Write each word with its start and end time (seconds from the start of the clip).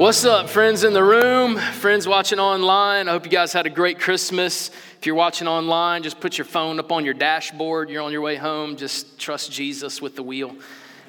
What's 0.00 0.24
up, 0.24 0.48
friends 0.48 0.82
in 0.82 0.94
the 0.94 1.04
room, 1.04 1.58
friends 1.58 2.08
watching 2.08 2.38
online? 2.38 3.06
I 3.06 3.10
hope 3.10 3.26
you 3.26 3.30
guys 3.30 3.52
had 3.52 3.66
a 3.66 3.70
great 3.70 4.00
Christmas. 4.00 4.70
If 4.98 5.04
you're 5.04 5.14
watching 5.14 5.46
online, 5.46 6.02
just 6.02 6.20
put 6.20 6.38
your 6.38 6.46
phone 6.46 6.78
up 6.78 6.90
on 6.90 7.04
your 7.04 7.12
dashboard. 7.12 7.90
You're 7.90 8.00
on 8.02 8.10
your 8.10 8.22
way 8.22 8.36
home. 8.36 8.78
Just 8.78 9.18
trust 9.18 9.52
Jesus 9.52 10.00
with 10.00 10.16
the 10.16 10.22
wheel. 10.22 10.56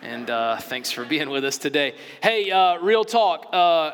And 0.01 0.29
uh, 0.29 0.57
thanks 0.57 0.91
for 0.91 1.05
being 1.05 1.29
with 1.29 1.45
us 1.45 1.57
today. 1.57 1.95
Hey, 2.21 2.51
uh, 2.51 2.79
real 2.79 3.05
talk. 3.05 3.47
Uh, 3.53 3.91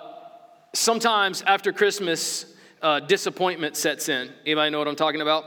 sometimes 0.74 1.44
after 1.44 1.72
Christmas, 1.72 2.48
uh, 2.82 3.00
disappointment 3.00 3.78
sets 3.78 4.10
in. 4.10 4.32
Anybody 4.48 4.72
know 4.72 4.80
what 4.80 4.88
I'm 4.88 4.96
talking 4.96 5.22
about? 5.22 5.46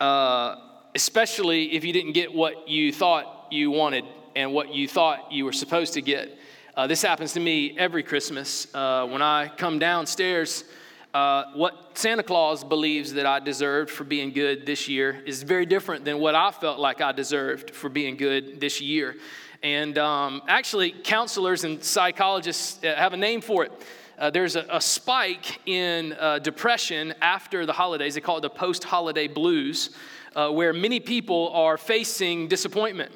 Uh, 0.00 0.56
especially 0.94 1.74
if 1.74 1.84
you 1.84 1.92
didn't 1.92 2.12
get 2.12 2.32
what 2.32 2.70
you 2.70 2.90
thought 2.90 3.48
you 3.50 3.70
wanted 3.70 4.06
and 4.34 4.54
what 4.54 4.72
you 4.72 4.88
thought 4.88 5.30
you 5.30 5.44
were 5.44 5.52
supposed 5.52 5.92
to 5.92 6.00
get. 6.00 6.38
Uh, 6.74 6.86
this 6.86 7.02
happens 7.02 7.34
to 7.34 7.40
me 7.40 7.76
every 7.78 8.02
Christmas. 8.02 8.66
when 8.72 9.20
I 9.20 9.52
come 9.56 9.78
downstairs, 9.78 10.64
uh, 11.12 11.44
what 11.54 11.90
Santa 11.98 12.22
Claus 12.22 12.64
believes 12.64 13.12
that 13.12 13.26
I 13.26 13.38
deserved 13.38 13.90
for 13.90 14.04
being 14.04 14.32
good 14.32 14.64
this 14.64 14.88
year 14.88 15.22
is 15.26 15.42
very 15.42 15.66
different 15.66 16.06
than 16.06 16.18
what 16.18 16.34
I 16.34 16.50
felt 16.50 16.78
like 16.78 17.02
I 17.02 17.12
deserved 17.12 17.72
for 17.72 17.90
being 17.90 18.16
good 18.16 18.58
this 18.58 18.80
year. 18.80 19.16
And 19.62 19.98
um, 19.98 20.40
actually, 20.48 20.92
counselors 20.92 21.64
and 21.64 21.84
psychologists 21.84 22.82
uh, 22.82 22.94
have 22.96 23.12
a 23.12 23.18
name 23.18 23.42
for 23.42 23.64
it. 23.64 23.72
Uh, 24.18 24.30
there's 24.30 24.56
a, 24.56 24.64
a, 24.70 24.80
spike 24.80 25.60
in 25.66 26.14
uh, 26.14 26.38
depression 26.38 27.12
after 27.20 27.66
the 27.66 27.72
holidays. 27.74 28.14
They 28.14 28.22
call 28.22 28.38
it 28.38 28.42
the 28.42 28.50
post 28.50 28.82
holiday 28.82 29.28
blues, 29.28 29.90
uh, 30.34 30.48
where 30.50 30.72
many 30.72 31.00
people 31.00 31.50
are 31.50 31.76
facing 31.76 32.48
disappointment 32.48 33.12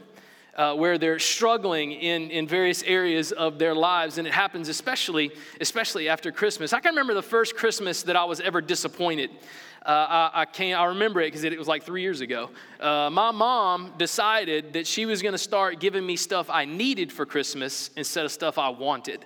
uh, 0.57 0.75
where 0.75 0.99
they're 0.99 1.19
struggling 1.19 1.93
in, 1.93 2.31
in 2.31 2.49
various 2.49 2.83
areas 2.83 3.31
of 3.33 3.59
their 3.59 3.75
lives. 3.75 4.19
And 4.19 4.27
it 4.27 4.33
happens 4.33 4.69
especially, 4.69 5.31
especially 5.61 6.09
after 6.09 6.33
Christmas. 6.33 6.73
I 6.73 6.81
can 6.81 6.91
remember 6.91 7.15
the 7.15 7.23
first 7.23 7.57
Christmas 7.57 8.03
that 8.05 8.17
I 8.17 8.25
was 8.25 8.41
ever 8.41 8.61
disappointed. 8.61 9.31
Uh, 9.85 10.31
I, 10.35 10.41
I, 10.41 10.45
can't, 10.47 10.81
I 10.81 10.87
remember 10.87 11.21
it 11.21 11.27
because 11.27 11.45
it, 11.45 11.53
it, 11.53 11.59
was 11.59 11.69
like 11.69 11.85
three 11.85 12.03
years 12.03 12.21
ago. 12.21 12.51
Uh, 12.81 13.09
my 13.13 13.31
mom 13.31 13.93
decided 13.99 14.73
that 14.73 14.85
she 14.85 15.07
was 15.07 15.23
going 15.23 15.35
to 15.35 15.39
start 15.39 15.79
giving 15.79 16.05
me 16.05 16.17
stuff 16.17 16.51
I 16.51 16.65
needed 16.65 17.13
for 17.13 17.25
Christmas 17.25 17.91
instead 17.97 18.25
of 18.25 18.33
stuff 18.33 18.59
I 18.59 18.71
wanted. 18.71 19.25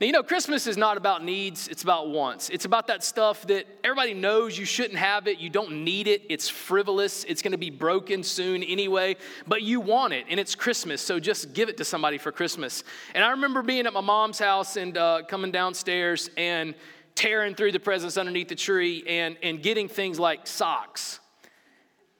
Now, 0.00 0.06
you 0.06 0.12
know, 0.12 0.22
Christmas 0.22 0.66
is 0.66 0.76
not 0.76 0.96
about 0.96 1.24
needs, 1.24 1.68
it's 1.68 1.82
about 1.82 2.10
wants. 2.10 2.50
It's 2.50 2.66
about 2.66 2.86
that 2.88 3.02
stuff 3.02 3.46
that 3.46 3.66
everybody 3.82 4.12
knows 4.12 4.58
you 4.58 4.66
shouldn't 4.66 4.98
have 4.98 5.26
it, 5.26 5.38
you 5.38 5.48
don't 5.48 5.84
need 5.84 6.06
it, 6.06 6.22
it's 6.28 6.48
frivolous, 6.48 7.24
it's 7.24 7.40
gonna 7.40 7.56
be 7.56 7.70
broken 7.70 8.22
soon 8.22 8.62
anyway, 8.62 9.16
but 9.46 9.62
you 9.62 9.80
want 9.80 10.12
it, 10.12 10.26
and 10.28 10.38
it's 10.38 10.54
Christmas, 10.54 11.00
so 11.00 11.18
just 11.18 11.54
give 11.54 11.70
it 11.70 11.78
to 11.78 11.84
somebody 11.84 12.18
for 12.18 12.30
Christmas. 12.30 12.84
And 13.14 13.24
I 13.24 13.30
remember 13.30 13.62
being 13.62 13.86
at 13.86 13.92
my 13.92 14.02
mom's 14.02 14.38
house 14.38 14.76
and 14.76 14.98
uh, 14.98 15.22
coming 15.26 15.50
downstairs 15.50 16.28
and 16.36 16.74
tearing 17.14 17.54
through 17.54 17.72
the 17.72 17.80
presents 17.80 18.18
underneath 18.18 18.48
the 18.48 18.54
tree 18.54 19.02
and, 19.06 19.38
and 19.42 19.62
getting 19.62 19.88
things 19.88 20.20
like 20.20 20.46
socks 20.46 21.20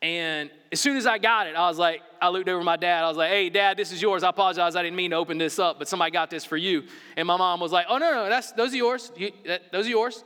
and 0.03 0.51
as 0.71 0.81
soon 0.81 0.97
as 0.97 1.07
I 1.07 1.19
got 1.19 1.47
it, 1.47 1.57
I 1.57 1.69
was 1.69 1.79
like, 1.79 2.03
I 2.21 2.29
looked 2.29 2.49
over 2.49 2.61
at 2.61 2.65
my 2.65 2.77
dad. 2.77 3.05
I 3.05 3.09
was 3.09 3.17
like, 3.17 3.31
hey, 3.31 3.49
dad, 3.49 3.77
this 3.77 3.93
is 3.93 4.03
yours. 4.03 4.23
I 4.23 4.29
apologize. 4.29 4.77
I 4.77 4.83
didn't 4.83 4.97
mean 4.97 5.11
to 5.11 5.17
open 5.17 5.39
this 5.39 5.59
up, 5.59 5.79
but 5.79 5.89
somebody 5.89 6.11
got 6.11 6.31
this 6.31 6.45
for 6.45 6.57
you. 6.57 6.85
And 7.17 7.27
my 7.27 7.37
mom 7.37 7.61
was 7.61 7.73
like, 7.73 7.87
oh, 7.89 7.99
no, 7.99 8.13
no, 8.13 8.29
that's, 8.29 8.53
those 8.53 8.73
are 8.75 8.77
yours. 8.77 9.11
You, 9.17 9.33
that, 9.47 9.73
those 9.73 9.87
are 9.87 9.91
yours. 9.91 10.25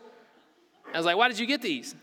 I 0.93 0.97
was 0.97 1.07
like, 1.07 1.17
why 1.17 1.29
did 1.29 1.39
you 1.39 1.47
get 1.47 1.63
these? 1.63 1.95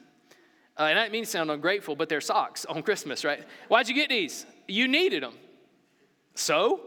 Uh, 0.77 0.83
and 0.83 0.97
I 0.97 1.03
didn't 1.03 1.13
mean 1.13 1.23
to 1.23 1.29
sound 1.29 1.51
ungrateful, 1.51 1.95
but 1.95 2.07
they're 2.07 2.21
socks 2.21 2.65
on 2.65 2.83
Christmas, 2.83 3.25
right? 3.25 3.43
Why'd 3.67 3.89
you 3.89 3.95
get 3.95 4.09
these? 4.09 4.45
You 4.67 4.87
needed 4.87 5.23
them. 5.23 5.33
So? 6.35 6.81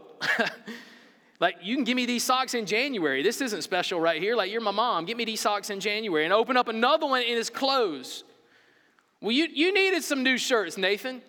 like, 1.39 1.57
you 1.61 1.75
can 1.75 1.83
give 1.83 1.95
me 1.95 2.05
these 2.05 2.23
socks 2.23 2.53
in 2.53 2.65
January. 2.65 3.21
This 3.21 3.41
isn't 3.41 3.61
special 3.61 3.99
right 3.99 4.21
here. 4.21 4.35
Like, 4.35 4.51
you're 4.51 4.61
my 4.61 4.71
mom. 4.71 5.05
Give 5.05 5.17
me 5.17 5.25
these 5.25 5.41
socks 5.41 5.69
in 5.69 5.79
January. 5.79 6.23
And 6.23 6.33
open 6.33 6.57
up 6.57 6.69
another 6.69 7.05
one 7.05 7.21
in 7.21 7.35
his 7.35 7.49
clothes. 7.49 8.23
Well, 9.21 9.31
you, 9.31 9.47
you 9.53 9.73
needed 9.73 10.03
some 10.03 10.23
new 10.23 10.37
shirts, 10.37 10.77
Nathan. 10.77 11.21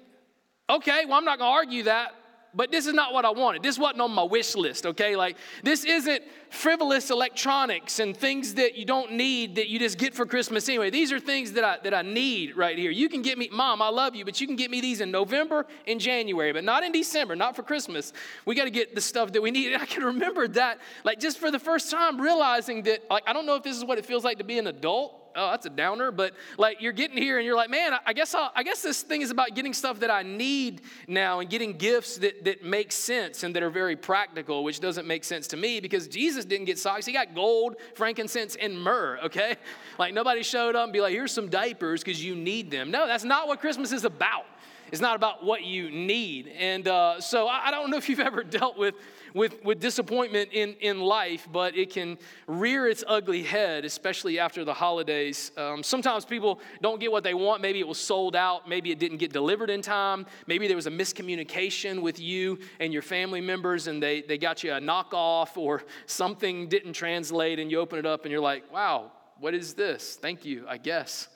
Okay, 0.68 1.04
well, 1.04 1.18
I'm 1.18 1.24
not 1.24 1.38
going 1.38 1.50
to 1.50 1.54
argue 1.54 1.82
that, 1.84 2.14
but 2.54 2.70
this 2.70 2.86
is 2.86 2.94
not 2.94 3.12
what 3.12 3.26
I 3.26 3.30
wanted. 3.30 3.62
This 3.62 3.78
wasn't 3.78 4.00
on 4.00 4.12
my 4.12 4.22
wish 4.22 4.54
list, 4.54 4.86
okay? 4.86 5.14
Like, 5.14 5.36
this 5.62 5.84
isn't 5.84 6.22
frivolous 6.48 7.10
electronics 7.10 7.98
and 7.98 8.16
things 8.16 8.54
that 8.54 8.76
you 8.76 8.86
don't 8.86 9.12
need 9.12 9.56
that 9.56 9.68
you 9.68 9.78
just 9.78 9.98
get 9.98 10.14
for 10.14 10.24
Christmas 10.24 10.66
anyway. 10.70 10.88
These 10.88 11.12
are 11.12 11.20
things 11.20 11.52
that 11.52 11.64
I, 11.64 11.78
that 11.82 11.92
I 11.92 12.00
need 12.00 12.56
right 12.56 12.78
here. 12.78 12.90
You 12.90 13.10
can 13.10 13.20
get 13.20 13.36
me, 13.36 13.50
Mom, 13.52 13.82
I 13.82 13.88
love 13.88 14.14
you, 14.14 14.24
but 14.24 14.40
you 14.40 14.46
can 14.46 14.56
get 14.56 14.70
me 14.70 14.80
these 14.80 15.02
in 15.02 15.10
November 15.10 15.66
and 15.86 16.00
January, 16.00 16.54
but 16.54 16.64
not 16.64 16.84
in 16.84 16.92
December, 16.92 17.36
not 17.36 17.54
for 17.54 17.62
Christmas. 17.62 18.14
We 18.46 18.54
got 18.54 18.64
to 18.64 18.70
get 18.70 18.94
the 18.94 19.02
stuff 19.02 19.32
that 19.32 19.42
we 19.42 19.50
need. 19.50 19.72
And 19.74 19.82
I 19.82 19.86
can 19.86 20.02
remember 20.02 20.48
that, 20.48 20.78
like, 21.04 21.20
just 21.20 21.38
for 21.38 21.50
the 21.50 21.58
first 21.58 21.90
time, 21.90 22.18
realizing 22.18 22.82
that, 22.84 23.04
like, 23.10 23.24
I 23.26 23.34
don't 23.34 23.44
know 23.44 23.56
if 23.56 23.62
this 23.62 23.76
is 23.76 23.84
what 23.84 23.98
it 23.98 24.06
feels 24.06 24.24
like 24.24 24.38
to 24.38 24.44
be 24.44 24.58
an 24.58 24.66
adult 24.66 25.21
oh, 25.36 25.50
that's 25.50 25.66
a 25.66 25.70
downer. 25.70 26.10
But 26.10 26.34
like 26.58 26.80
you're 26.80 26.92
getting 26.92 27.16
here 27.16 27.38
and 27.38 27.46
you're 27.46 27.56
like, 27.56 27.70
man, 27.70 27.92
I 28.04 28.12
guess 28.12 28.34
I'll, 28.34 28.50
I 28.54 28.62
guess 28.62 28.82
this 28.82 29.02
thing 29.02 29.22
is 29.22 29.30
about 29.30 29.54
getting 29.54 29.72
stuff 29.72 30.00
that 30.00 30.10
I 30.10 30.22
need 30.22 30.82
now 31.06 31.40
and 31.40 31.48
getting 31.48 31.76
gifts 31.76 32.18
that, 32.18 32.44
that 32.44 32.64
make 32.64 32.92
sense 32.92 33.42
and 33.42 33.54
that 33.56 33.62
are 33.62 33.70
very 33.70 33.96
practical, 33.96 34.64
which 34.64 34.80
doesn't 34.80 35.06
make 35.06 35.24
sense 35.24 35.46
to 35.48 35.56
me 35.56 35.80
because 35.80 36.08
Jesus 36.08 36.44
didn't 36.44 36.66
get 36.66 36.78
socks. 36.78 37.06
He 37.06 37.12
got 37.12 37.34
gold, 37.34 37.76
frankincense, 37.94 38.56
and 38.56 38.80
myrrh, 38.80 39.18
okay? 39.24 39.56
Like 39.98 40.14
nobody 40.14 40.42
showed 40.42 40.74
up 40.74 40.84
and 40.84 40.92
be 40.92 41.00
like, 41.00 41.12
here's 41.12 41.32
some 41.32 41.48
diapers 41.48 42.02
because 42.02 42.24
you 42.24 42.34
need 42.34 42.70
them. 42.70 42.90
No, 42.90 43.06
that's 43.06 43.24
not 43.24 43.46
what 43.46 43.60
Christmas 43.60 43.92
is 43.92 44.04
about. 44.04 44.46
It's 44.92 45.00
not 45.00 45.16
about 45.16 45.42
what 45.42 45.64
you 45.64 45.90
need. 45.90 46.48
And 46.48 46.86
uh, 46.86 47.20
so 47.20 47.48
I, 47.48 47.68
I 47.68 47.70
don't 47.70 47.90
know 47.90 47.96
if 47.96 48.08
you've 48.08 48.20
ever 48.30 48.44
dealt 48.44 48.78
with 48.78 48.94
with, 49.34 49.64
with 49.64 49.80
disappointment 49.80 50.50
in, 50.52 50.74
in 50.80 51.00
life, 51.00 51.48
but 51.50 51.76
it 51.76 51.90
can 51.90 52.18
rear 52.46 52.86
its 52.86 53.02
ugly 53.06 53.42
head, 53.42 53.86
especially 53.86 54.38
after 54.38 54.64
the 54.64 54.74
holidays. 54.74 55.52
Um, 55.56 55.82
sometimes 55.82 56.26
people 56.26 56.60
don't 56.80 57.00
get 57.00 57.10
what 57.10 57.24
they 57.24 57.32
want. 57.32 57.62
Maybe 57.62 57.80
it 57.80 57.88
was 57.88 57.98
sold 57.98 58.36
out. 58.36 58.68
Maybe 58.68 58.90
it 58.90 58.98
didn't 58.98 59.18
get 59.18 59.32
delivered 59.32 59.70
in 59.70 59.80
time. 59.80 60.26
Maybe 60.46 60.66
there 60.66 60.76
was 60.76 60.86
a 60.86 60.90
miscommunication 60.90 62.02
with 62.02 62.20
you 62.20 62.58
and 62.80 62.92
your 62.92 63.00
family 63.00 63.40
members, 63.40 63.86
and 63.86 64.02
they, 64.02 64.22
they 64.22 64.38
got 64.38 64.62
you 64.62 64.74
a 64.74 64.80
knockoff, 64.80 65.56
or 65.56 65.82
something 66.06 66.68
didn't 66.68 66.92
translate, 66.92 67.58
and 67.58 67.70
you 67.70 67.80
open 67.80 67.98
it 67.98 68.06
up 68.06 68.24
and 68.24 68.30
you're 68.30 68.40
like, 68.40 68.70
wow, 68.72 69.12
what 69.38 69.54
is 69.54 69.74
this? 69.74 70.16
Thank 70.16 70.44
you, 70.44 70.66
I 70.68 70.76
guess 70.76 71.28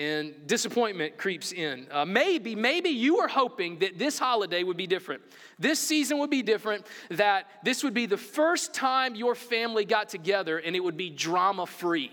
and 0.00 0.46
disappointment 0.46 1.18
creeps 1.18 1.52
in. 1.52 1.86
Uh, 1.90 2.06
maybe, 2.06 2.54
maybe 2.54 2.88
you 2.88 3.18
were 3.18 3.28
hoping 3.28 3.78
that 3.80 3.98
this 3.98 4.18
holiday 4.18 4.62
would 4.62 4.78
be 4.78 4.86
different. 4.86 5.20
This 5.58 5.78
season 5.78 6.18
would 6.20 6.30
be 6.30 6.42
different, 6.42 6.86
that 7.10 7.46
this 7.62 7.84
would 7.84 7.92
be 7.92 8.06
the 8.06 8.16
first 8.16 8.72
time 8.72 9.14
your 9.14 9.34
family 9.34 9.84
got 9.84 10.08
together 10.08 10.56
and 10.56 10.74
it 10.74 10.80
would 10.80 10.96
be 10.96 11.10
drama 11.10 11.66
free 11.66 12.10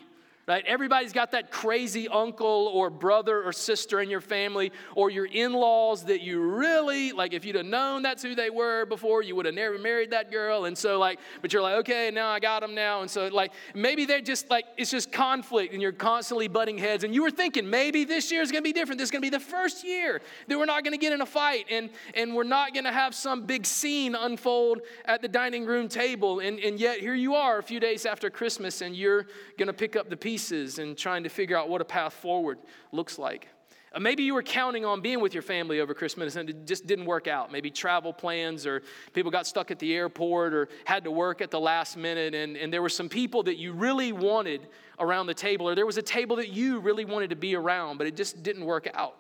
right? 0.48 0.64
Everybody's 0.66 1.12
got 1.12 1.32
that 1.32 1.52
crazy 1.52 2.08
uncle 2.08 2.72
or 2.74 2.90
brother 2.90 3.44
or 3.44 3.52
sister 3.52 4.00
in 4.00 4.10
your 4.10 4.22
family 4.22 4.72
or 4.96 5.10
your 5.10 5.26
in 5.26 5.52
laws 5.52 6.06
that 6.06 6.22
you 6.22 6.40
really, 6.40 7.12
like, 7.12 7.34
if 7.34 7.44
you'd 7.44 7.58
have 7.58 7.66
known 7.66 8.02
that's 8.02 8.24
who 8.24 8.34
they 8.34 8.50
were 8.50 8.86
before, 8.86 9.22
you 9.22 9.36
would 9.36 9.46
have 9.46 9.56
never 9.56 9.78
married 9.78 10.12
that 10.12 10.32
girl. 10.32 10.64
And 10.64 10.78
so, 10.78 11.00
like, 11.00 11.20
but 11.42 11.52
you're 11.52 11.62
like, 11.62 11.76
okay, 11.80 12.12
now 12.14 12.30
I 12.30 12.40
got 12.40 12.62
them 12.62 12.74
now. 12.74 13.02
And 13.02 13.12
so, 13.12 13.28
like, 13.28 13.52
maybe 13.76 14.06
they're 14.06 14.22
just 14.22 14.50
like, 14.50 14.64
it's 14.78 14.90
just 14.90 15.12
conflict 15.12 15.74
and 15.74 15.82
you're 15.82 15.92
constantly 15.92 16.48
butting 16.48 16.78
heads. 16.78 17.04
And 17.04 17.14
you 17.14 17.24
were 17.24 17.32
thinking, 17.32 17.70
maybe 17.70 18.06
this 18.06 18.32
year 18.32 18.42
is 18.42 18.50
going 18.50 18.64
to 18.64 18.68
be 18.68 18.74
different. 18.74 19.00
This 19.00 19.08
is 19.08 19.12
going 19.12 19.22
to 19.22 19.26
be 19.26 19.36
the 19.36 19.44
first 19.44 19.84
year 19.86 20.22
that 20.48 20.58
we're 20.58 20.66
not 20.66 20.86
going 20.86 20.94
to 20.94 20.98
get 20.98 21.12
in 21.12 21.20
a 21.20 21.26
fight 21.26 21.66
and, 21.70 21.90
and 22.14 22.34
we're 22.34 22.44
not 22.44 22.74
going 22.74 22.86
to 22.86 22.92
have 22.94 23.14
some 23.14 23.46
big 23.46 23.66
scene 23.66 24.16
unfold 24.16 24.80
at 25.04 25.22
the 25.22 25.28
dining 25.28 25.66
room 25.66 25.90
table. 25.90 26.40
And, 26.40 26.58
and 26.62 26.80
yet, 26.80 27.02
here 27.02 27.16
you 27.16 27.36
are 27.36 27.58
a 27.58 27.64
few 27.64 27.82
days 27.82 28.06
after 28.06 28.30
Christmas 28.30 28.80
and 28.80 28.96
you're 28.96 29.28
going 29.58 29.68
to 29.68 29.74
pick 29.74 29.98
up 29.98 30.10
the 30.10 30.16
pieces 30.16 30.37
pieces 30.38 30.78
and 30.78 30.96
trying 30.96 31.24
to 31.24 31.30
figure 31.30 31.58
out 31.58 31.68
what 31.68 31.82
a 31.82 31.86
path 31.86 32.14
forward 32.14 32.60
looks 32.92 33.18
like. 33.18 33.48
Uh, 33.92 34.00
maybe 34.00 34.22
you 34.22 34.36
were 34.36 34.44
counting 34.44 34.86
on 34.86 35.02
being 35.02 35.20
with 35.20 35.34
your 35.34 35.42
family 35.42 35.80
over 35.80 35.96
Christmas 35.96 36.36
and 36.36 36.48
it 36.48 36.68
just 36.68 36.86
didn't 36.86 37.06
work 37.06 37.28
out. 37.28 37.52
Maybe 37.52 37.72
travel 37.72 38.14
plans 38.14 38.68
or 38.68 38.84
people 39.14 39.32
got 39.32 39.48
stuck 39.48 39.72
at 39.72 39.80
the 39.80 39.96
airport 39.96 40.54
or 40.54 40.70
had 40.86 41.04
to 41.06 41.10
work 41.10 41.42
at 41.42 41.50
the 41.50 41.60
last 41.60 41.98
minute, 41.98 42.36
and, 42.36 42.56
and 42.56 42.72
there 42.72 42.84
were 42.84 42.96
some 43.02 43.10
people 43.10 43.42
that 43.44 43.58
you 43.58 43.74
really 43.74 44.12
wanted 44.12 44.68
around 45.00 45.26
the 45.26 45.34
table, 45.34 45.68
or 45.68 45.74
there 45.74 45.88
was 45.88 45.98
a 45.98 46.04
table 46.04 46.36
that 46.36 46.50
you 46.50 46.80
really 46.82 47.06
wanted 47.06 47.32
to 47.32 47.36
be 47.36 47.56
around, 47.56 47.98
but 47.98 48.06
it 48.06 48.16
just 48.16 48.44
didn't 48.44 48.64
work 48.64 48.88
out. 48.94 49.16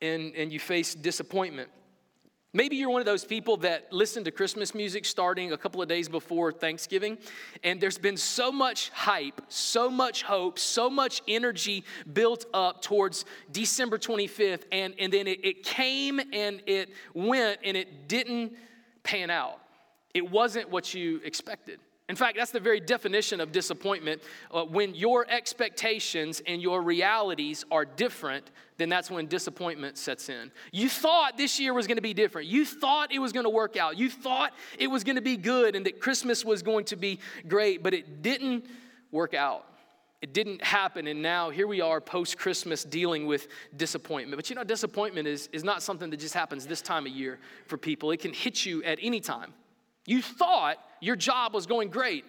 And, 0.00 0.32
and 0.36 0.52
you 0.52 0.60
faced 0.60 1.02
disappointment. 1.02 1.70
Maybe 2.56 2.76
you're 2.76 2.88
one 2.88 3.02
of 3.02 3.06
those 3.06 3.22
people 3.22 3.58
that 3.58 3.92
listen 3.92 4.24
to 4.24 4.30
Christmas 4.30 4.74
music 4.74 5.04
starting 5.04 5.52
a 5.52 5.58
couple 5.58 5.82
of 5.82 5.88
days 5.88 6.08
before 6.08 6.50
Thanksgiving, 6.52 7.18
and 7.62 7.78
there's 7.78 7.98
been 7.98 8.16
so 8.16 8.50
much 8.50 8.88
hype, 8.94 9.42
so 9.48 9.90
much 9.90 10.22
hope, 10.22 10.58
so 10.58 10.88
much 10.88 11.20
energy 11.28 11.84
built 12.14 12.46
up 12.54 12.80
towards 12.80 13.26
December 13.52 13.98
25th, 13.98 14.62
and, 14.72 14.94
and 14.98 15.12
then 15.12 15.26
it, 15.26 15.44
it 15.44 15.64
came 15.64 16.18
and 16.18 16.62
it 16.64 16.88
went 17.12 17.60
and 17.62 17.76
it 17.76 18.08
didn't 18.08 18.54
pan 19.02 19.28
out. 19.28 19.60
It 20.14 20.30
wasn't 20.30 20.70
what 20.70 20.94
you 20.94 21.20
expected. 21.24 21.78
In 22.08 22.14
fact, 22.14 22.36
that's 22.36 22.52
the 22.52 22.60
very 22.60 22.78
definition 22.78 23.40
of 23.40 23.50
disappointment. 23.50 24.22
Uh, 24.52 24.64
when 24.64 24.94
your 24.94 25.26
expectations 25.28 26.40
and 26.46 26.62
your 26.62 26.80
realities 26.80 27.64
are 27.70 27.84
different, 27.84 28.52
then 28.76 28.88
that's 28.88 29.10
when 29.10 29.26
disappointment 29.26 29.98
sets 29.98 30.28
in. 30.28 30.52
You 30.70 30.88
thought 30.88 31.36
this 31.36 31.58
year 31.58 31.74
was 31.74 31.88
going 31.88 31.96
to 31.96 32.02
be 32.02 32.14
different. 32.14 32.46
You 32.46 32.64
thought 32.64 33.12
it 33.12 33.18
was 33.18 33.32
going 33.32 33.44
to 33.44 33.50
work 33.50 33.76
out. 33.76 33.98
You 33.98 34.08
thought 34.08 34.52
it 34.78 34.86
was 34.86 35.02
going 35.02 35.16
to 35.16 35.22
be 35.22 35.36
good 35.36 35.74
and 35.74 35.84
that 35.86 36.00
Christmas 36.00 36.44
was 36.44 36.62
going 36.62 36.84
to 36.86 36.96
be 36.96 37.18
great, 37.48 37.82
but 37.82 37.92
it 37.92 38.22
didn't 38.22 38.66
work 39.10 39.34
out. 39.34 39.66
It 40.22 40.32
didn't 40.32 40.64
happen, 40.64 41.08
and 41.08 41.20
now 41.20 41.50
here 41.50 41.66
we 41.66 41.82
are 41.82 42.00
post 42.00 42.38
Christmas 42.38 42.84
dealing 42.84 43.26
with 43.26 43.48
disappointment. 43.76 44.38
But 44.38 44.48
you 44.48 44.56
know, 44.56 44.64
disappointment 44.64 45.28
is, 45.28 45.48
is 45.52 45.62
not 45.62 45.82
something 45.82 46.08
that 46.08 46.18
just 46.18 46.32
happens 46.32 46.66
this 46.66 46.80
time 46.80 47.06
of 47.06 47.12
year 47.12 47.38
for 47.66 47.76
people, 47.76 48.10
it 48.12 48.20
can 48.20 48.32
hit 48.32 48.64
you 48.64 48.82
at 48.82 48.98
any 49.02 49.20
time. 49.20 49.52
You 50.06 50.22
thought 50.22 50.78
your 51.00 51.16
job 51.16 51.52
was 51.52 51.66
going 51.66 51.90
great 51.90 52.24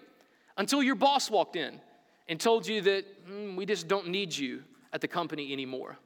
until 0.57 0.83
your 0.83 0.95
boss 0.95 1.29
walked 1.29 1.55
in 1.55 1.79
and 2.27 2.39
told 2.39 2.67
you 2.67 2.81
that 2.81 3.27
mm, 3.29 3.55
we 3.55 3.65
just 3.65 3.87
don't 3.87 4.07
need 4.07 4.35
you 4.35 4.63
at 4.91 5.01
the 5.01 5.07
company 5.07 5.53
anymore. 5.53 5.97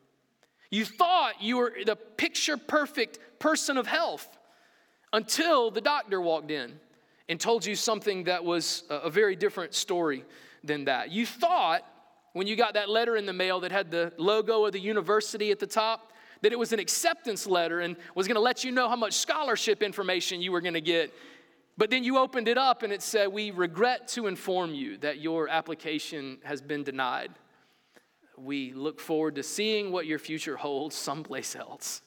You 0.69 0.85
thought 0.85 1.41
you 1.41 1.57
were 1.57 1.73
the 1.85 1.95
picture 1.95 2.57
perfect 2.57 3.19
person 3.39 3.77
of 3.77 3.87
health 3.87 4.27
until 5.13 5.71
the 5.71 5.81
doctor 5.81 6.21
walked 6.21 6.51
in 6.51 6.79
and 7.27 7.39
told 7.39 7.65
you 7.65 7.75
something 7.75 8.25
that 8.25 8.43
was 8.43 8.83
a 8.89 9.09
very 9.09 9.35
different 9.35 9.73
story 9.73 10.25
than 10.63 10.85
that. 10.85 11.11
You 11.11 11.25
thought 11.25 11.83
when 12.33 12.47
you 12.47 12.55
got 12.55 12.75
that 12.75 12.89
letter 12.89 13.17
in 13.17 13.25
the 13.25 13.33
mail 13.33 13.59
that 13.61 13.71
had 13.71 13.91
the 13.91 14.13
logo 14.17 14.65
of 14.65 14.73
the 14.73 14.79
university 14.79 15.51
at 15.51 15.59
the 15.59 15.67
top 15.67 16.11
that 16.41 16.51
it 16.51 16.57
was 16.57 16.73
an 16.73 16.79
acceptance 16.79 17.45
letter 17.45 17.81
and 17.81 17.95
was 18.15 18.27
going 18.27 18.35
to 18.35 18.41
let 18.41 18.63
you 18.63 18.71
know 18.71 18.89
how 18.89 18.95
much 18.95 19.13
scholarship 19.13 19.83
information 19.83 20.41
you 20.41 20.51
were 20.51 20.61
going 20.61 20.73
to 20.73 20.81
get 20.81 21.13
but 21.81 21.89
then 21.89 22.03
you 22.03 22.19
opened 22.19 22.47
it 22.47 22.59
up 22.59 22.83
and 22.83 22.93
it 22.93 23.01
said, 23.01 23.29
We 23.29 23.49
regret 23.49 24.07
to 24.09 24.27
inform 24.27 24.75
you 24.75 24.97
that 24.97 25.19
your 25.19 25.49
application 25.49 26.37
has 26.43 26.61
been 26.61 26.83
denied. 26.83 27.31
We 28.37 28.71
look 28.73 28.99
forward 28.99 29.33
to 29.37 29.41
seeing 29.41 29.91
what 29.91 30.05
your 30.05 30.19
future 30.19 30.55
holds 30.55 30.95
someplace 30.95 31.55
else. 31.55 32.03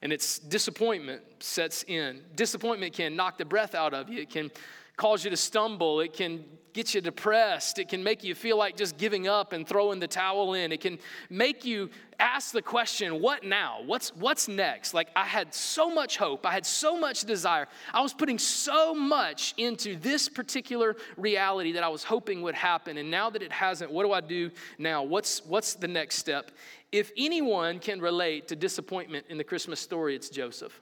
And 0.00 0.14
it's 0.14 0.38
disappointment 0.38 1.20
sets 1.40 1.82
in. 1.82 2.22
Disappointment 2.36 2.94
can 2.94 3.16
knock 3.16 3.36
the 3.36 3.44
breath 3.44 3.74
out 3.74 3.92
of 3.92 4.08
you. 4.08 4.22
It 4.22 4.30
can 4.30 4.50
cause 4.96 5.24
you 5.24 5.30
to 5.30 5.36
stumble. 5.36 6.00
It 6.00 6.12
can 6.12 6.44
get 6.76 6.94
you 6.94 7.00
depressed. 7.00 7.78
It 7.78 7.88
can 7.88 8.04
make 8.04 8.22
you 8.22 8.34
feel 8.34 8.58
like 8.58 8.76
just 8.76 8.98
giving 8.98 9.26
up 9.26 9.54
and 9.54 9.66
throwing 9.66 9.98
the 9.98 10.06
towel 10.06 10.52
in. 10.52 10.72
It 10.72 10.82
can 10.82 10.98
make 11.30 11.64
you 11.64 11.88
ask 12.18 12.52
the 12.52 12.60
question, 12.60 13.22
what 13.22 13.42
now? 13.42 13.78
What's, 13.86 14.14
what's 14.14 14.46
next? 14.46 14.92
Like, 14.92 15.08
I 15.16 15.24
had 15.24 15.54
so 15.54 15.90
much 15.90 16.18
hope. 16.18 16.44
I 16.44 16.52
had 16.52 16.66
so 16.66 16.98
much 16.98 17.24
desire. 17.24 17.66
I 17.94 18.02
was 18.02 18.12
putting 18.12 18.38
so 18.38 18.94
much 18.94 19.54
into 19.56 19.96
this 19.96 20.28
particular 20.28 20.96
reality 21.16 21.72
that 21.72 21.82
I 21.82 21.88
was 21.88 22.04
hoping 22.04 22.42
would 22.42 22.54
happen. 22.54 22.98
And 22.98 23.10
now 23.10 23.30
that 23.30 23.42
it 23.42 23.52
hasn't, 23.52 23.90
what 23.90 24.04
do 24.04 24.12
I 24.12 24.20
do 24.20 24.50
now? 24.76 25.02
What's, 25.02 25.44
what's 25.46 25.74
the 25.74 25.88
next 25.88 26.16
step? 26.16 26.50
If 26.92 27.10
anyone 27.16 27.78
can 27.78 28.02
relate 28.02 28.48
to 28.48 28.56
disappointment 28.56 29.26
in 29.30 29.38
the 29.38 29.44
Christmas 29.44 29.80
story, 29.80 30.14
it's 30.14 30.28
Joseph. 30.28 30.78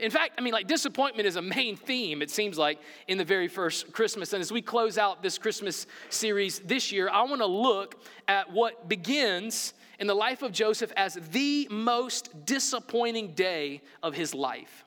In 0.00 0.10
fact, 0.10 0.34
I 0.38 0.40
mean, 0.40 0.52
like 0.52 0.66
disappointment 0.66 1.26
is 1.26 1.36
a 1.36 1.42
main 1.42 1.76
theme, 1.76 2.22
it 2.22 2.30
seems 2.30 2.58
like, 2.58 2.78
in 3.08 3.18
the 3.18 3.24
very 3.24 3.48
first 3.48 3.92
Christmas. 3.92 4.32
And 4.32 4.40
as 4.40 4.50
we 4.50 4.62
close 4.62 4.98
out 4.98 5.22
this 5.22 5.38
Christmas 5.38 5.86
series 6.08 6.58
this 6.60 6.92
year, 6.92 7.08
I 7.08 7.22
want 7.22 7.40
to 7.40 7.46
look 7.46 8.02
at 8.26 8.50
what 8.52 8.88
begins 8.88 9.74
in 9.98 10.06
the 10.06 10.14
life 10.14 10.42
of 10.42 10.52
Joseph 10.52 10.92
as 10.96 11.18
the 11.30 11.68
most 11.70 12.46
disappointing 12.46 13.34
day 13.34 13.82
of 14.02 14.14
his 14.14 14.34
life. 14.34 14.84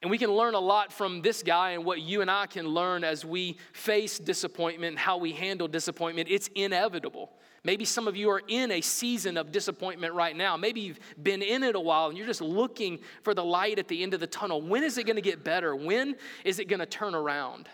And 0.00 0.10
we 0.10 0.18
can 0.18 0.30
learn 0.30 0.54
a 0.54 0.60
lot 0.60 0.92
from 0.92 1.22
this 1.22 1.42
guy 1.42 1.70
and 1.70 1.84
what 1.84 2.00
you 2.00 2.20
and 2.20 2.30
I 2.30 2.46
can 2.46 2.68
learn 2.68 3.02
as 3.02 3.24
we 3.24 3.58
face 3.72 4.18
disappointment 4.18 4.98
how 4.98 5.16
we 5.16 5.32
handle 5.32 5.66
disappointment. 5.66 6.28
It's 6.30 6.48
inevitable. 6.54 7.32
Maybe 7.64 7.84
some 7.84 8.08
of 8.08 8.16
you 8.16 8.30
are 8.30 8.42
in 8.46 8.70
a 8.70 8.80
season 8.80 9.36
of 9.36 9.52
disappointment 9.52 10.14
right 10.14 10.36
now. 10.36 10.56
Maybe 10.56 10.80
you've 10.80 11.00
been 11.22 11.42
in 11.42 11.62
it 11.62 11.74
a 11.74 11.80
while 11.80 12.08
and 12.08 12.16
you're 12.16 12.26
just 12.26 12.40
looking 12.40 13.00
for 13.22 13.34
the 13.34 13.44
light 13.44 13.78
at 13.78 13.88
the 13.88 14.02
end 14.02 14.14
of 14.14 14.20
the 14.20 14.26
tunnel. 14.26 14.62
When 14.62 14.84
is 14.84 14.98
it 14.98 15.04
going 15.04 15.16
to 15.16 15.22
get 15.22 15.44
better? 15.44 15.74
When 15.74 16.16
is 16.44 16.58
it 16.58 16.68
going 16.68 16.80
to 16.80 16.86
turn 16.86 17.14
around? 17.14 17.68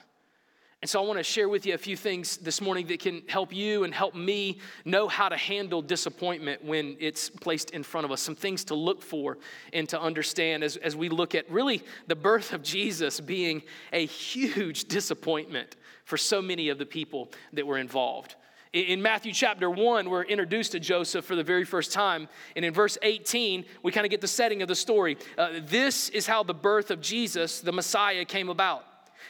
And 0.85 0.91
so 0.91 1.03
I 1.03 1.07
want 1.07 1.19
to 1.19 1.23
share 1.23 1.49
with 1.49 1.65
you 1.65 1.73
a 1.73 1.79
few 1.79 1.97
things 1.97 2.37
this 2.37 2.61
morning 2.61 2.87
that 2.89 3.01
can 3.01 3.23
help 3.27 3.55
you 3.55 3.85
and 3.85 3.95
help 3.95 4.15
me 4.15 4.59
know 4.85 5.09
how 5.09 5.31
to 5.31 5.37
handle 5.37 5.81
disappointment 5.81 6.63
when 6.63 6.99
it's 7.01 7.31
placed 7.31 7.71
in 7.71 7.83
front 7.83 8.05
of 8.05 8.13
us. 8.13 8.21
Some 8.21 8.35
things 8.35 8.65
to 8.65 8.75
look 8.75 9.01
for 9.01 9.39
and 9.73 9.89
to 9.89 9.99
understand 9.99 10.63
as, 10.63 10.77
as 10.77 10.95
we 10.95 11.09
look 11.09 11.35
at 11.35 11.51
really 11.51 11.83
the 12.07 12.15
birth 12.15 12.53
of 12.53 12.63
Jesus 12.63 13.19
being 13.19 13.63
a 13.95 14.05
huge 14.05 14.85
disappointment 14.85 15.77
for 16.05 16.19
so 16.19 16.43
many 16.43 16.69
of 16.69 16.77
the 16.77 16.85
people 16.85 17.33
that 17.55 17.67
were 17.67 17.79
involved. 17.79 18.35
In 18.75 19.01
Matthew 19.01 19.33
chapter 19.33 19.71
1, 19.71 20.11
we're 20.11 20.25
introduced 20.25 20.73
to 20.73 20.81
Joseph 20.81 21.25
for 21.25 21.37
the 21.37 21.45
very 21.45 21.65
first 21.65 21.93
time. 21.93 22.27
And 22.57 22.65
in 22.65 22.75
verse 22.75 22.99
18, 23.03 23.65
we 23.85 23.93
kind 23.93 24.05
of 24.05 24.11
get 24.11 24.21
the 24.21 24.27
setting 24.27 24.63
of 24.63 24.69
the 24.69 24.75
story. 24.75 25.17
Uh, 25.39 25.61
this 25.61 26.09
is 26.09 26.27
how 26.27 26.43
the 26.43 26.55
birth 26.55 26.91
of 26.91 27.01
Jesus, 27.01 27.61
the 27.61 27.71
Messiah, 27.71 28.25
came 28.25 28.49
about. 28.49 28.85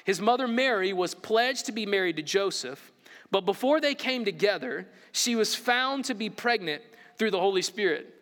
His 0.05 0.19
mother 0.19 0.49
Mary 0.49 0.95
was 0.95 1.15
pledged 1.15 1.67
to 1.67 1.73
be 1.73 1.85
married 1.85 2.17
to 2.17 2.23
Joseph, 2.23 2.91
but 3.31 3.43
before 3.43 3.83
they 3.83 3.95
came 3.95 4.25
together, 4.25 4.89
she 5.13 5.37
was 5.37 5.55
found 5.55 6.07
to 6.07 6.15
be 6.15 6.31
pregnant 6.31 6.83
through 7.19 7.31
the 7.31 7.41
Holy 7.41 7.61
Spirit. 7.61 8.15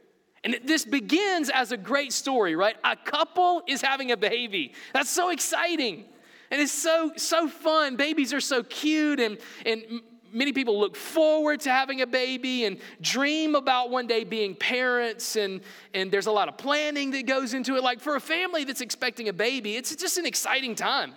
And 0.42 0.58
this 0.64 0.84
begins 0.84 1.50
as 1.50 1.70
a 1.70 1.76
great 1.76 2.12
story, 2.12 2.56
right? 2.56 2.74
A 2.82 2.96
couple 2.96 3.62
is 3.69 3.80
having 3.80 4.10
a 4.10 4.16
baby. 4.16 4.72
That's 4.92 5.10
so 5.10 5.30
exciting. 5.30 6.04
And 6.50 6.60
it's 6.60 6.72
so 6.72 7.12
so 7.16 7.46
fun. 7.46 7.94
Babies 7.94 8.34
are 8.34 8.40
so 8.40 8.64
cute 8.64 9.20
and 9.20 9.38
and 9.64 10.02
many 10.32 10.52
people 10.52 10.79
look 10.79 10.96
forward 10.96 11.61
to 11.61 11.70
having 11.70 12.00
a 12.00 12.06
baby 12.06 12.64
and 12.64 12.79
dream 13.00 13.55
about 13.55 13.90
one 13.90 14.06
day 14.06 14.25
being 14.25 14.55
parents 14.55 15.37
and, 15.37 15.61
and 15.94 16.11
there's 16.11 16.26
a 16.26 16.32
lot 16.32 16.49
of 16.49 16.56
planning 16.56 17.11
that 17.12 17.26
goes 17.26 17.55
into 17.55 17.76
it. 17.76 17.82
Like 17.82 18.00
for 18.00 18.17
a 18.17 18.20
family 18.20 18.64
that's 18.64 18.81
expecting 18.81 19.29
a 19.29 19.32
baby 19.32 19.76
it's 19.76 19.94
just 19.94 20.19
an 20.19 20.26
exciting 20.26 20.75
time 20.75 21.14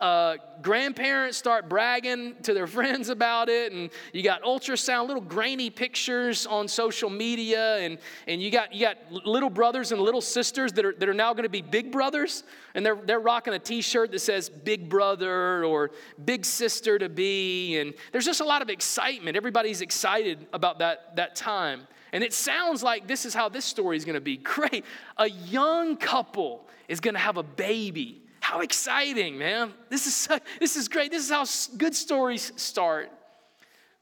uh, 0.00 0.36
grandparents 0.62 1.36
start 1.36 1.68
bragging 1.68 2.36
to 2.42 2.54
their 2.54 2.66
friends 2.78 3.08
about 3.08 3.48
it, 3.48 3.72
and 3.72 3.90
you 4.12 4.22
got 4.22 4.42
ultrasound, 4.42 5.08
little 5.08 5.22
grainy 5.22 5.70
pictures 5.70 6.46
on 6.46 6.68
social 6.68 7.10
media, 7.10 7.78
and, 7.78 7.98
and 8.26 8.40
you, 8.40 8.50
got, 8.50 8.72
you 8.72 8.80
got 8.80 8.96
little 9.26 9.50
brothers 9.50 9.92
and 9.92 10.00
little 10.00 10.20
sisters 10.20 10.72
that 10.72 10.84
are, 10.84 10.94
that 10.94 11.08
are 11.08 11.14
now 11.14 11.32
going 11.32 11.44
to 11.44 11.48
be 11.48 11.62
big 11.62 11.90
brothers, 11.90 12.44
and 12.74 12.84
they're, 12.84 12.96
they're 12.96 13.20
rocking 13.20 13.54
a 13.54 13.58
t 13.58 13.80
shirt 13.80 14.12
that 14.12 14.20
says 14.20 14.48
big 14.48 14.88
brother 14.88 15.64
or 15.64 15.90
big 16.24 16.44
sister 16.44 16.98
to 16.98 17.08
be, 17.08 17.78
and 17.78 17.94
there's 18.12 18.24
just 18.24 18.40
a 18.40 18.44
lot 18.44 18.62
of 18.62 18.70
excitement. 18.70 19.36
Everybody's 19.36 19.80
excited 19.80 20.46
about 20.52 20.78
that, 20.78 21.16
that 21.16 21.34
time. 21.34 21.86
And 22.12 22.24
it 22.24 22.32
sounds 22.32 22.82
like 22.82 23.06
this 23.06 23.24
is 23.24 23.34
how 23.34 23.48
this 23.48 23.64
story 23.64 23.96
is 23.96 24.04
going 24.04 24.14
to 24.14 24.20
be. 24.20 24.36
Great. 24.38 24.84
A 25.16 25.28
young 25.28 25.96
couple 25.96 26.66
is 26.88 27.00
going 27.00 27.14
to 27.14 27.20
have 27.20 27.36
a 27.36 27.42
baby. 27.42 28.22
How 28.48 28.60
exciting, 28.60 29.36
man. 29.36 29.74
This 29.90 30.06
is, 30.06 30.40
this 30.58 30.76
is 30.76 30.88
great. 30.88 31.10
This 31.10 31.22
is 31.22 31.30
how 31.30 31.44
good 31.76 31.94
stories 31.94 32.50
start. 32.56 33.10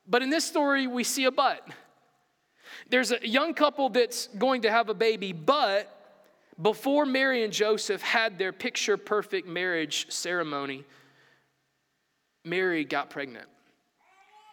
But 0.06 0.22
in 0.22 0.30
this 0.30 0.44
story, 0.44 0.86
we 0.86 1.02
see 1.02 1.24
a 1.24 1.32
but. 1.32 1.68
There's 2.88 3.10
a 3.10 3.28
young 3.28 3.54
couple 3.54 3.88
that's 3.88 4.28
going 4.38 4.62
to 4.62 4.70
have 4.70 4.88
a 4.88 4.94
baby, 4.94 5.32
but 5.32 5.92
before 6.62 7.04
Mary 7.04 7.42
and 7.42 7.52
Joseph 7.52 8.02
had 8.02 8.38
their 8.38 8.52
picture 8.52 8.96
perfect 8.96 9.48
marriage 9.48 10.06
ceremony, 10.12 10.84
Mary 12.44 12.84
got 12.84 13.10
pregnant. 13.10 13.48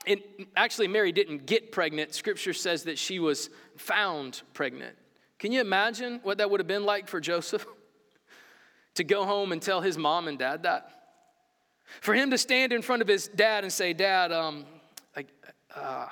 And 0.07 0.21
actually, 0.55 0.87
Mary 0.87 1.11
didn't 1.11 1.45
get 1.45 1.71
pregnant. 1.71 2.15
Scripture 2.15 2.53
says 2.53 2.85
that 2.85 2.97
she 2.97 3.19
was 3.19 3.51
found 3.77 4.41
pregnant. 4.55 4.95
Can 5.37 5.51
you 5.51 5.61
imagine 5.61 6.19
what 6.23 6.39
that 6.39 6.49
would 6.49 6.59
have 6.59 6.67
been 6.67 6.83
like 6.83 7.07
for 7.07 7.21
Joseph? 7.21 7.63
to 8.95 9.03
go 9.03 9.25
home 9.25 9.51
and 9.51 9.61
tell 9.61 9.81
his 9.81 9.97
mom 9.97 10.27
and 10.27 10.37
dad 10.37 10.63
that. 10.63 10.89
For 12.01 12.13
him 12.13 12.31
to 12.31 12.37
stand 12.37 12.73
in 12.73 12.81
front 12.81 13.01
of 13.01 13.07
his 13.07 13.27
dad 13.27 13.63
and 13.63 13.71
say, 13.71 13.93
Dad, 13.93 14.31
um, 14.31 14.65
I, 15.15 15.25
uh, 15.75 16.07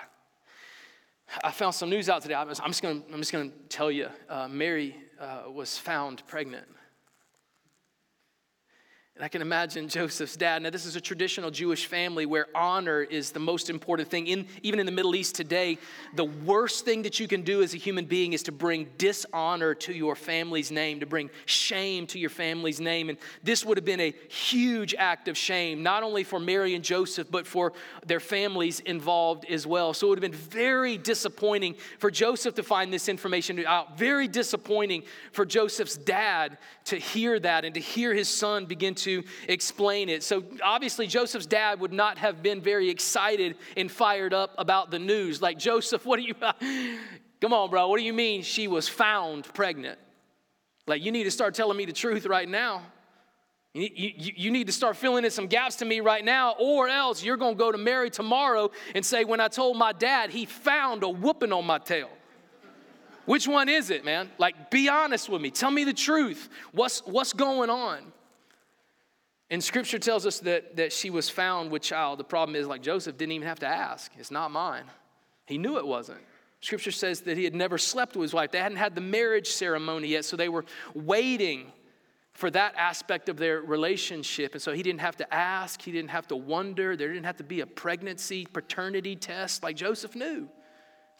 I 1.44 1.52
found 1.52 1.76
some 1.76 1.90
news 1.90 2.10
out 2.10 2.22
today. 2.22 2.36
I'm 2.36 2.48
just 2.48 2.62
I'm 2.62 2.72
just 2.72 3.32
going 3.32 3.52
to 3.52 3.58
tell 3.70 3.90
you, 3.90 4.10
uh, 4.30 4.48
Mary 4.48 4.96
uh, 5.20 5.50
was 5.50 5.78
found 5.78 6.26
pregnant. 6.28 6.68
And 9.18 9.26
I 9.26 9.28
can 9.28 9.42
imagine 9.42 9.90
Joseph's 9.90 10.38
dad. 10.38 10.62
Now, 10.62 10.70
this 10.70 10.86
is 10.86 10.96
a 10.96 11.02
traditional 11.02 11.52
Jewish 11.52 11.86
family 11.86 12.26
where 12.26 12.48
honor 12.56 13.02
is 13.02 13.32
the 13.32 13.42
most 13.42 13.70
important 13.70 14.10
thing. 14.10 14.28
In, 14.28 14.48
even 14.64 14.80
in 14.80 14.86
the 14.86 14.92
Middle 14.92 15.16
East 15.16 15.36
today, 15.36 15.80
the 16.16 16.24
worst 16.24 16.86
thing 16.86 17.02
that 17.02 17.20
you 17.20 17.28
can 17.28 17.42
do 17.42 17.62
as 17.62 17.74
a 17.74 17.78
human 17.78 18.06
being 18.06 18.32
is 18.32 18.42
to 18.44 18.54
bring 18.54 18.88
dishonor 18.98 19.76
to 19.76 19.94
your 19.94 20.16
family's 20.16 20.72
name, 20.72 21.02
to 21.02 21.06
bring 21.06 21.30
shame 21.46 22.08
to 22.08 22.20
your 22.20 22.30
family's 22.30 22.80
name. 22.80 23.10
And 23.10 23.18
this 23.44 23.66
would 23.66 23.78
have 23.78 23.84
been 23.84 24.00
a 24.00 24.14
huge 24.30 24.96
act 24.98 25.28
of 25.28 25.38
shame, 25.38 25.84
not 25.84 26.04
only 26.04 26.24
for 26.24 26.40
Mary 26.40 26.74
and 26.74 26.84
Joseph, 26.84 27.30
but 27.30 27.46
for 27.46 27.74
their 28.06 28.22
families 28.22 28.80
involved 28.80 29.44
as 29.50 29.68
well. 29.68 29.94
So 29.94 30.08
it 30.08 30.10
would 30.12 30.24
have 30.24 30.32
been 30.32 30.40
very 30.40 30.98
disappointing 30.98 31.76
for 32.00 32.10
Joseph 32.12 32.56
to 32.56 32.64
find 32.64 32.94
this 32.94 33.10
information 33.10 33.62
out, 33.66 33.98
very 33.98 34.30
disappointing 34.30 35.04
for 35.34 35.46
Joseph's 35.46 35.98
dad 35.98 36.58
to 36.86 36.96
hear 36.96 37.38
that 37.42 37.66
and 37.66 37.76
to 37.76 37.82
hear 37.82 38.14
his 38.14 38.30
son 38.30 38.66
begin 38.66 38.96
to 38.96 39.01
explain 39.48 40.10
it. 40.10 40.24
So 40.24 40.44
obviously, 40.64 41.08
Joseph's 41.08 41.46
dad 41.46 41.80
would 41.80 41.94
not 41.94 42.18
have 42.18 42.42
been 42.44 42.62
very 42.62 42.90
excited 42.90 43.56
and 43.76 43.92
fired 43.92 44.34
up 44.34 44.54
about 44.58 44.92
the 44.92 45.00
news. 45.00 45.42
Like, 45.42 45.58
Joseph, 45.58 46.06
what 46.06 46.18
do 46.20 46.24
you, 46.24 46.34
come 47.42 47.54
on, 47.54 47.70
bro, 47.70 47.88
what 47.88 47.98
do 47.98 48.04
you 48.04 48.14
mean 48.14 48.42
she 48.44 48.68
was 48.68 48.88
found 48.88 49.52
pregnant? 49.54 50.00
Like, 50.88 51.04
you 51.04 51.12
need 51.12 51.24
to 51.24 51.32
start 51.32 51.54
telling 51.54 51.78
me 51.78 51.86
the 51.86 51.94
truth 51.94 52.26
right 52.26 52.48
now. 52.48 52.84
You, 53.74 53.90
you, 53.96 54.34
you, 54.36 54.52
need 54.52 54.68
to 54.68 54.74
start 54.74 54.98
filling 54.98 55.24
in 55.24 55.32
some 55.32 55.48
gaps 55.48 55.78
to 55.78 55.86
me 55.86 56.02
right 56.02 56.26
now, 56.26 56.56
or 56.60 56.90
else 56.90 57.24
you're 57.24 57.38
going 57.38 57.56
to 57.56 57.58
go 57.58 57.72
to 57.72 57.78
Mary 57.78 58.10
tomorrow 58.10 58.70
and 58.94 59.06
say, 59.06 59.24
When 59.24 59.40
I 59.40 59.48
told 59.48 59.78
my 59.78 59.94
dad, 59.94 60.30
he 60.30 60.44
found 60.44 61.04
a 61.04 61.10
whooping 61.10 61.54
on 61.54 61.66
my 61.66 61.78
tail. 61.78 62.10
Which 63.26 63.48
one 63.48 63.70
is 63.70 63.90
it, 63.90 64.04
man? 64.04 64.30
Like, 64.38 64.70
be 64.72 64.90
honest 64.90 65.30
with 65.30 65.42
me. 65.42 65.52
Tell 65.52 65.72
me 65.72 65.86
the 65.86 65.94
truth. 65.94 66.50
What's, 66.74 67.00
what's 67.06 67.32
going 67.32 67.70
on? 67.70 68.12
And 69.52 69.62
scripture 69.62 70.00
tells 70.00 70.26
us 70.26 70.40
that, 70.40 70.78
that 70.78 70.94
she 70.94 71.10
was 71.10 71.30
found 71.30 71.72
with 71.72 71.82
child. 71.82 72.18
The 72.18 72.24
problem 72.24 72.56
is, 72.56 72.66
like 72.66 72.82
Joseph 72.82 73.18
didn't 73.18 73.34
even 73.34 73.48
have 73.48 73.60
to 73.60 73.68
ask. 73.68 74.10
It's 74.18 74.32
not 74.32 74.50
mine. 74.50 74.86
He 75.46 75.58
knew 75.58 75.78
it 75.78 75.86
wasn't. 75.86 76.22
Scripture 76.62 76.92
says 76.92 77.22
that 77.22 77.38
he 77.38 77.44
had 77.44 77.54
never 77.54 77.78
slept 77.78 78.16
with 78.16 78.24
his 78.24 78.34
wife. 78.34 78.52
They 78.52 78.60
hadn't 78.60 78.78
had 78.78 78.96
the 78.96 79.02
marriage 79.02 79.50
ceremony 79.50 80.08
yet, 80.08 80.24
so 80.24 80.38
they 80.38 80.48
were 80.48 80.64
waiting 80.94 81.72
for 82.32 82.50
that 82.52 82.76
aspect 82.78 83.28
of 83.28 83.36
their 83.36 83.60
relationship. 83.60 84.54
And 84.54 84.62
so 84.62 84.72
he 84.72 84.82
didn't 84.84 85.02
have 85.02 85.18
to 85.18 85.34
ask, 85.34 85.82
he 85.82 85.92
didn't 85.92 86.12
have 86.12 86.30
to 86.30 86.36
wonder, 86.38 86.96
there 86.96 87.10
didn't 87.10 87.26
have 87.26 87.38
to 87.38 87.44
be 87.44 87.60
a 87.60 87.66
pregnancy, 87.66 88.46
paternity 88.46 89.18
test 89.18 89.64
like 89.64 89.76
Joseph 89.76 90.16
knew. 90.16 90.48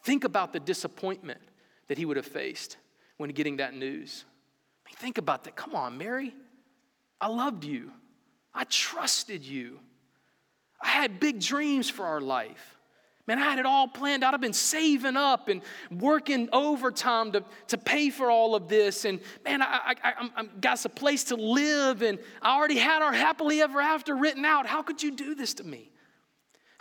Think 0.04 0.24
about 0.24 0.54
the 0.54 0.60
disappointment 0.62 1.42
that 1.90 1.98
he 1.98 2.06
would 2.06 2.16
have 2.16 2.26
faced 2.26 2.78
when 3.18 3.30
getting 3.32 3.58
that 3.58 3.74
news. 3.74 4.24
I 4.86 4.90
mean, 4.90 4.96
think 4.96 5.18
about 5.18 5.44
that. 5.44 5.58
Come 5.58 5.76
on, 5.76 5.98
Mary. 5.98 6.34
I 7.20 7.28
loved 7.28 7.66
you. 7.66 7.92
I 8.54 8.66
trusted 8.66 9.44
you. 9.44 9.80
I 10.82 10.88
had 10.88 11.20
big 11.20 11.40
dreams 11.40 11.90
for 11.90 12.06
our 12.06 12.22
life. 12.22 12.78
Man, 13.28 13.38
I 13.38 13.44
had 13.44 13.60
it 13.60 13.66
all 13.66 13.88
planned 13.88 14.24
out. 14.24 14.34
I've 14.34 14.42
been 14.42 14.52
saving 14.52 15.16
up 15.16 15.48
and 15.48 15.62
working 15.92 16.50
overtime 16.52 17.32
to, 17.34 17.44
to 17.68 17.78
pay 17.78 18.10
for 18.10 18.32
all 18.32 18.56
of 18.56 18.68
this. 18.68 19.06
And 19.06 19.20
man, 19.46 19.62
I, 19.62 19.96
I, 20.04 20.30
I, 20.36 20.44
got 20.60 20.84
a 20.84 20.90
place 20.90 21.26
to 21.26 21.36
live, 21.36 22.02
and 22.02 22.18
I 22.42 22.58
already 22.58 22.78
had 22.78 23.02
our 23.02 23.14
happily 23.14 23.62
ever 23.62 23.80
after 23.80 24.16
written 24.16 24.44
out. 24.44 24.66
How 24.66 24.82
could 24.82 25.04
you 25.04 25.12
do 25.12 25.36
this 25.36 25.54
to 25.56 25.64
me? 25.64 25.92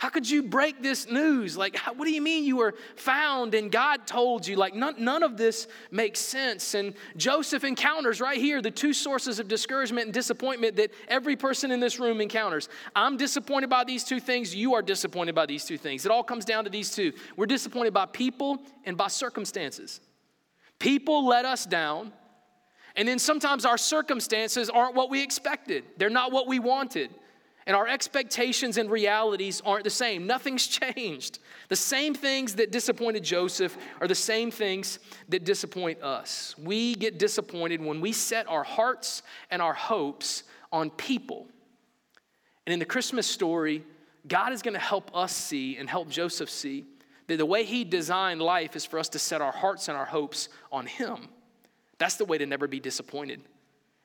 How 0.01 0.09
could 0.09 0.27
you 0.27 0.41
break 0.41 0.81
this 0.81 1.07
news? 1.07 1.55
Like, 1.55 1.77
what 1.77 2.05
do 2.05 2.11
you 2.11 2.23
mean 2.23 2.43
you 2.43 2.55
were 2.57 2.73
found 2.95 3.53
and 3.53 3.71
God 3.71 4.07
told 4.07 4.47
you? 4.47 4.55
Like, 4.55 4.73
none, 4.73 4.95
none 4.97 5.21
of 5.21 5.37
this 5.37 5.67
makes 5.91 6.19
sense. 6.19 6.73
And 6.73 6.95
Joseph 7.17 7.63
encounters 7.63 8.19
right 8.19 8.39
here 8.39 8.63
the 8.63 8.71
two 8.71 8.93
sources 8.93 9.37
of 9.37 9.47
discouragement 9.47 10.05
and 10.05 10.13
disappointment 10.13 10.75
that 10.77 10.89
every 11.07 11.35
person 11.35 11.69
in 11.69 11.79
this 11.79 11.99
room 11.99 12.19
encounters. 12.19 12.67
I'm 12.95 13.15
disappointed 13.15 13.69
by 13.69 13.83
these 13.83 14.03
two 14.03 14.19
things. 14.19 14.55
You 14.55 14.73
are 14.73 14.81
disappointed 14.81 15.35
by 15.35 15.45
these 15.45 15.65
two 15.65 15.77
things. 15.77 16.03
It 16.03 16.11
all 16.11 16.23
comes 16.23 16.45
down 16.45 16.63
to 16.63 16.71
these 16.71 16.89
two. 16.89 17.13
We're 17.37 17.45
disappointed 17.45 17.93
by 17.93 18.07
people 18.07 18.63
and 18.85 18.97
by 18.97 19.07
circumstances. 19.07 20.01
People 20.79 21.27
let 21.27 21.45
us 21.45 21.67
down. 21.67 22.11
And 22.95 23.07
then 23.07 23.19
sometimes 23.19 23.65
our 23.65 23.77
circumstances 23.77 24.67
aren't 24.67 24.95
what 24.95 25.11
we 25.11 25.21
expected, 25.21 25.83
they're 25.97 26.09
not 26.09 26.31
what 26.31 26.47
we 26.47 26.57
wanted. 26.57 27.11
And 27.67 27.75
our 27.75 27.87
expectations 27.87 28.77
and 28.77 28.89
realities 28.89 29.61
aren't 29.63 29.83
the 29.83 29.89
same. 29.89 30.25
Nothing's 30.25 30.67
changed. 30.95 31.39
The 31.69 31.75
same 31.75 32.13
things 32.13 32.55
that 32.55 32.71
disappointed 32.71 33.23
Joseph 33.23 33.77
are 33.99 34.07
the 34.07 34.15
same 34.15 34.51
things 34.51 34.99
that 35.29 35.43
disappoint 35.43 36.01
us. 36.01 36.55
We 36.57 36.95
get 36.95 37.19
disappointed 37.19 37.83
when 37.83 38.01
we 38.01 38.11
set 38.11 38.47
our 38.49 38.63
hearts 38.63 39.21
and 39.49 39.61
our 39.61 39.73
hopes 39.73 40.43
on 40.71 40.89
people. 40.89 41.47
And 42.65 42.73
in 42.73 42.79
the 42.79 42.85
Christmas 42.85 43.27
story, 43.27 43.83
God 44.27 44.53
is 44.53 44.61
going 44.61 44.73
to 44.73 44.79
help 44.79 45.15
us 45.15 45.35
see 45.35 45.77
and 45.77 45.89
help 45.89 46.09
Joseph 46.09 46.49
see 46.49 46.85
that 47.27 47.37
the 47.37 47.45
way 47.45 47.63
he 47.63 47.83
designed 47.83 48.41
life 48.41 48.75
is 48.75 48.85
for 48.85 48.99
us 48.99 49.09
to 49.09 49.19
set 49.19 49.41
our 49.41 49.51
hearts 49.51 49.87
and 49.87 49.97
our 49.97 50.05
hopes 50.05 50.49
on 50.71 50.85
him. 50.85 51.29
That's 51.97 52.15
the 52.15 52.25
way 52.25 52.37
to 52.37 52.45
never 52.45 52.67
be 52.67 52.79
disappointed. 52.79 53.41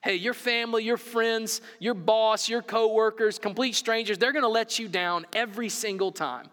Hey, 0.02 0.16
your 0.16 0.34
family, 0.34 0.84
your 0.84 0.96
friends, 0.96 1.60
your 1.78 1.94
boss, 1.94 2.48
your 2.48 2.62
coworkers, 2.62 3.38
complete 3.38 3.74
strangers, 3.74 4.18
they're 4.18 4.32
going 4.32 4.42
to 4.42 4.48
let 4.48 4.78
you 4.78 4.88
down 4.88 5.26
every 5.34 5.68
single 5.68 6.12
time. 6.12 6.48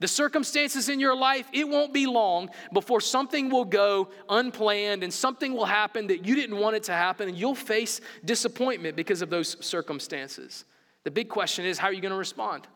The 0.00 0.08
circumstances 0.08 0.88
in 0.88 0.98
your 0.98 1.14
life, 1.14 1.46
it 1.52 1.68
won't 1.68 1.92
be 1.92 2.06
long 2.06 2.48
before 2.72 3.02
something 3.02 3.50
will 3.50 3.66
go 3.66 4.08
unplanned 4.30 5.02
and 5.02 5.12
something 5.12 5.52
will 5.52 5.66
happen 5.66 6.06
that 6.06 6.24
you 6.26 6.34
didn't 6.34 6.56
want 6.56 6.74
it 6.74 6.84
to 6.84 6.92
happen, 6.92 7.28
and 7.28 7.36
you'll 7.36 7.54
face 7.54 8.00
disappointment 8.24 8.96
because 8.96 9.20
of 9.20 9.28
those 9.28 9.62
circumstances. 9.64 10.64
The 11.04 11.10
big 11.10 11.28
question 11.28 11.66
is, 11.66 11.76
how 11.76 11.88
are 11.88 11.92
you 11.92 12.00
going 12.00 12.12
to 12.12 12.18
respond? 12.18 12.66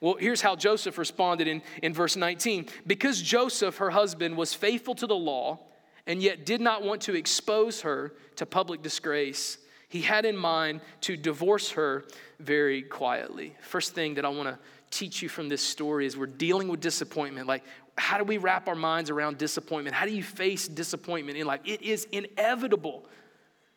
Well, 0.00 0.16
here's 0.18 0.42
how 0.42 0.56
Joseph 0.56 0.98
responded 0.98 1.48
in, 1.48 1.62
in 1.82 1.94
verse 1.94 2.16
19. 2.16 2.66
Because 2.86 3.22
Joseph, 3.22 3.78
her 3.78 3.90
husband, 3.90 4.36
was 4.36 4.52
faithful 4.52 4.94
to 4.96 5.06
the 5.06 5.16
law 5.16 5.60
and 6.06 6.22
yet 6.22 6.46
did 6.46 6.60
not 6.60 6.82
want 6.82 7.02
to 7.02 7.14
expose 7.14 7.80
her 7.82 8.12
to 8.36 8.46
public 8.46 8.82
disgrace, 8.82 9.58
he 9.88 10.00
had 10.00 10.24
in 10.24 10.36
mind 10.36 10.80
to 11.02 11.16
divorce 11.16 11.70
her 11.72 12.04
very 12.38 12.82
quietly. 12.82 13.56
First 13.60 13.94
thing 13.94 14.14
that 14.14 14.24
I 14.24 14.28
want 14.28 14.48
to 14.48 14.58
teach 14.90 15.22
you 15.22 15.28
from 15.28 15.48
this 15.48 15.62
story 15.62 16.06
is 16.06 16.16
we're 16.16 16.26
dealing 16.26 16.68
with 16.68 16.80
disappointment. 16.80 17.46
Like, 17.46 17.64
how 17.98 18.18
do 18.18 18.24
we 18.24 18.38
wrap 18.38 18.68
our 18.68 18.74
minds 18.74 19.10
around 19.10 19.38
disappointment? 19.38 19.94
How 19.96 20.06
do 20.06 20.12
you 20.12 20.22
face 20.22 20.68
disappointment 20.68 21.38
in 21.38 21.46
life? 21.46 21.60
It 21.64 21.82
is 21.82 22.06
inevitable. 22.12 23.06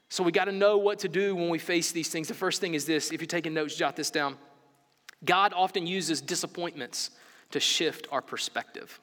So 0.09 0.24
we 0.24 0.31
got 0.31 0.45
to 0.45 0.51
know 0.51 0.77
what 0.77 1.00
to 1.00 1.07
do 1.07 1.36
when 1.36 1.50
we 1.50 1.59
face 1.59 1.91
these 1.91 2.09
things. 2.09 2.27
The 2.27 2.33
first 2.33 2.59
thing 2.59 2.74
is 2.74 2.86
this 2.86 3.12
if 3.12 3.21
you're 3.21 3.27
taking 3.27 3.53
notes, 3.53 3.75
jot 3.75 3.95
this 3.95 4.12
down. 4.12 4.38
God 5.24 5.53
often 5.55 5.86
uses 5.86 6.21
disappointments 6.21 7.12
to 7.51 7.59
shift 7.59 8.07
our 8.12 8.21
perspective. 8.21 9.00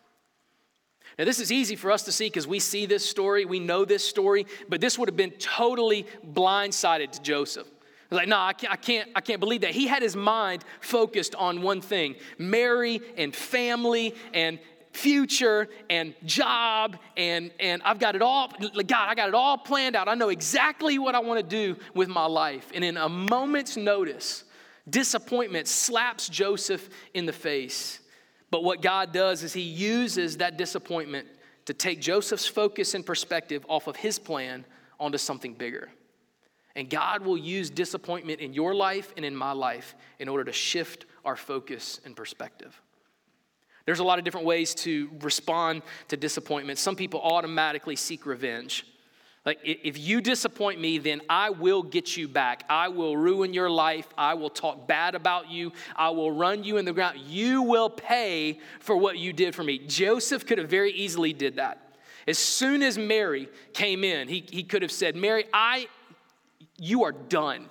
Now, 1.18 1.24
this 1.24 1.40
is 1.40 1.50
easy 1.50 1.76
for 1.76 1.90
us 1.90 2.02
to 2.04 2.12
see 2.12 2.26
because 2.26 2.46
we 2.46 2.58
see 2.58 2.84
this 2.84 3.08
story, 3.08 3.46
we 3.46 3.58
know 3.58 3.84
this 3.84 4.06
story, 4.06 4.46
but 4.68 4.80
this 4.80 4.98
would 4.98 5.08
have 5.08 5.16
been 5.16 5.30
totally 5.32 6.06
blindsided 6.32 7.12
to 7.12 7.22
Joseph. 7.22 7.66
Like, 8.10 8.28
no, 8.28 8.38
I 8.38 8.52
can't, 8.52 8.72
I 8.72 8.76
can't, 8.76 9.10
I 9.16 9.20
can't 9.20 9.40
believe 9.40 9.62
that. 9.62 9.70
He 9.70 9.86
had 9.86 10.02
his 10.02 10.14
mind 10.14 10.64
focused 10.80 11.34
on 11.34 11.62
one 11.62 11.80
thing 11.80 12.16
Mary 12.38 13.00
and 13.16 13.34
family 13.34 14.14
and 14.32 14.58
future 14.92 15.68
and 15.90 16.14
job 16.24 16.96
and 17.18 17.50
and 17.60 17.82
I've 17.82 17.98
got 17.98 18.16
it 18.16 18.22
all 18.22 18.50
God 18.58 19.08
I 19.10 19.14
got 19.14 19.28
it 19.28 19.34
all 19.34 19.58
planned 19.58 19.94
out 19.94 20.08
I 20.08 20.14
know 20.14 20.30
exactly 20.30 20.98
what 20.98 21.14
I 21.14 21.18
want 21.18 21.38
to 21.38 21.46
do 21.46 21.78
with 21.92 22.08
my 22.08 22.24
life 22.24 22.70
and 22.74 22.82
in 22.82 22.96
a 22.96 23.06
moment's 23.06 23.76
notice 23.76 24.44
disappointment 24.88 25.68
slaps 25.68 26.30
Joseph 26.30 26.88
in 27.12 27.26
the 27.26 27.32
face 27.34 28.00
but 28.56 28.64
what 28.64 28.80
God 28.80 29.12
does 29.12 29.42
is 29.42 29.52
He 29.52 29.60
uses 29.60 30.38
that 30.38 30.56
disappointment 30.56 31.28
to 31.66 31.74
take 31.74 32.00
Joseph's 32.00 32.46
focus 32.46 32.94
and 32.94 33.04
perspective 33.04 33.66
off 33.68 33.86
of 33.86 33.96
his 33.96 34.18
plan 34.18 34.64
onto 34.98 35.18
something 35.18 35.52
bigger. 35.52 35.90
And 36.74 36.88
God 36.88 37.22
will 37.22 37.36
use 37.36 37.68
disappointment 37.68 38.40
in 38.40 38.54
your 38.54 38.74
life 38.74 39.12
and 39.14 39.26
in 39.26 39.36
my 39.36 39.52
life 39.52 39.94
in 40.18 40.26
order 40.26 40.42
to 40.44 40.52
shift 40.54 41.04
our 41.22 41.36
focus 41.36 42.00
and 42.06 42.16
perspective. 42.16 42.80
There's 43.84 43.98
a 43.98 44.04
lot 44.04 44.18
of 44.18 44.24
different 44.24 44.46
ways 44.46 44.74
to 44.76 45.10
respond 45.20 45.82
to 46.08 46.16
disappointment. 46.16 46.78
Some 46.78 46.96
people 46.96 47.20
automatically 47.20 47.96
seek 47.96 48.24
revenge. 48.24 48.86
Like, 49.46 49.60
if 49.62 49.96
you 49.96 50.20
disappoint 50.20 50.80
me, 50.80 50.98
then 50.98 51.22
I 51.30 51.50
will 51.50 51.84
get 51.84 52.16
you 52.16 52.26
back. 52.26 52.64
I 52.68 52.88
will 52.88 53.16
ruin 53.16 53.54
your 53.54 53.70
life. 53.70 54.08
I 54.18 54.34
will 54.34 54.50
talk 54.50 54.88
bad 54.88 55.14
about 55.14 55.48
you. 55.48 55.72
I 55.94 56.10
will 56.10 56.32
run 56.32 56.64
you 56.64 56.78
in 56.78 56.84
the 56.84 56.92
ground. 56.92 57.20
You 57.20 57.62
will 57.62 57.88
pay 57.88 58.58
for 58.80 58.96
what 58.96 59.18
you 59.18 59.32
did 59.32 59.54
for 59.54 59.62
me. 59.62 59.78
Joseph 59.78 60.44
could 60.46 60.58
have 60.58 60.68
very 60.68 60.90
easily 60.90 61.32
did 61.32 61.56
that. 61.56 61.94
As 62.26 62.38
soon 62.38 62.82
as 62.82 62.98
Mary 62.98 63.48
came 63.72 64.02
in, 64.02 64.26
he, 64.26 64.44
he 64.50 64.64
could 64.64 64.82
have 64.82 64.90
said, 64.90 65.14
Mary, 65.14 65.44
I, 65.54 65.86
you 66.76 67.04
are 67.04 67.12
done. 67.12 67.66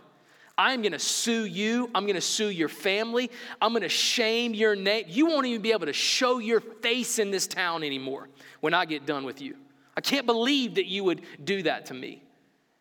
I'm 0.58 0.82
gonna 0.82 0.98
sue 0.98 1.44
you. 1.44 1.90
I'm 1.94 2.08
gonna 2.08 2.22
sue 2.22 2.48
your 2.48 2.70
family. 2.70 3.30
I'm 3.62 3.74
gonna 3.74 3.90
shame 3.90 4.54
your 4.54 4.78
name. 4.78 5.04
You 5.10 5.26
won't 5.26 5.46
even 5.46 5.62
be 5.62 5.74
able 5.74 5.88
to 5.88 5.94
show 5.94 6.38
your 6.38 6.62
face 6.62 7.20
in 7.20 7.32
this 7.32 7.48
town 7.48 7.84
anymore 7.84 8.30
when 8.62 8.74
I 8.74 8.86
get 8.86 9.06
done 9.06 9.26
with 9.26 9.42
you. 9.42 9.58
I 9.98 10.02
can't 10.02 10.26
believe 10.26 10.76
that 10.76 10.86
you 10.86 11.04
would 11.04 11.22
do 11.44 11.64
that 11.64 11.88
to 11.88 11.94
me. 11.94 12.22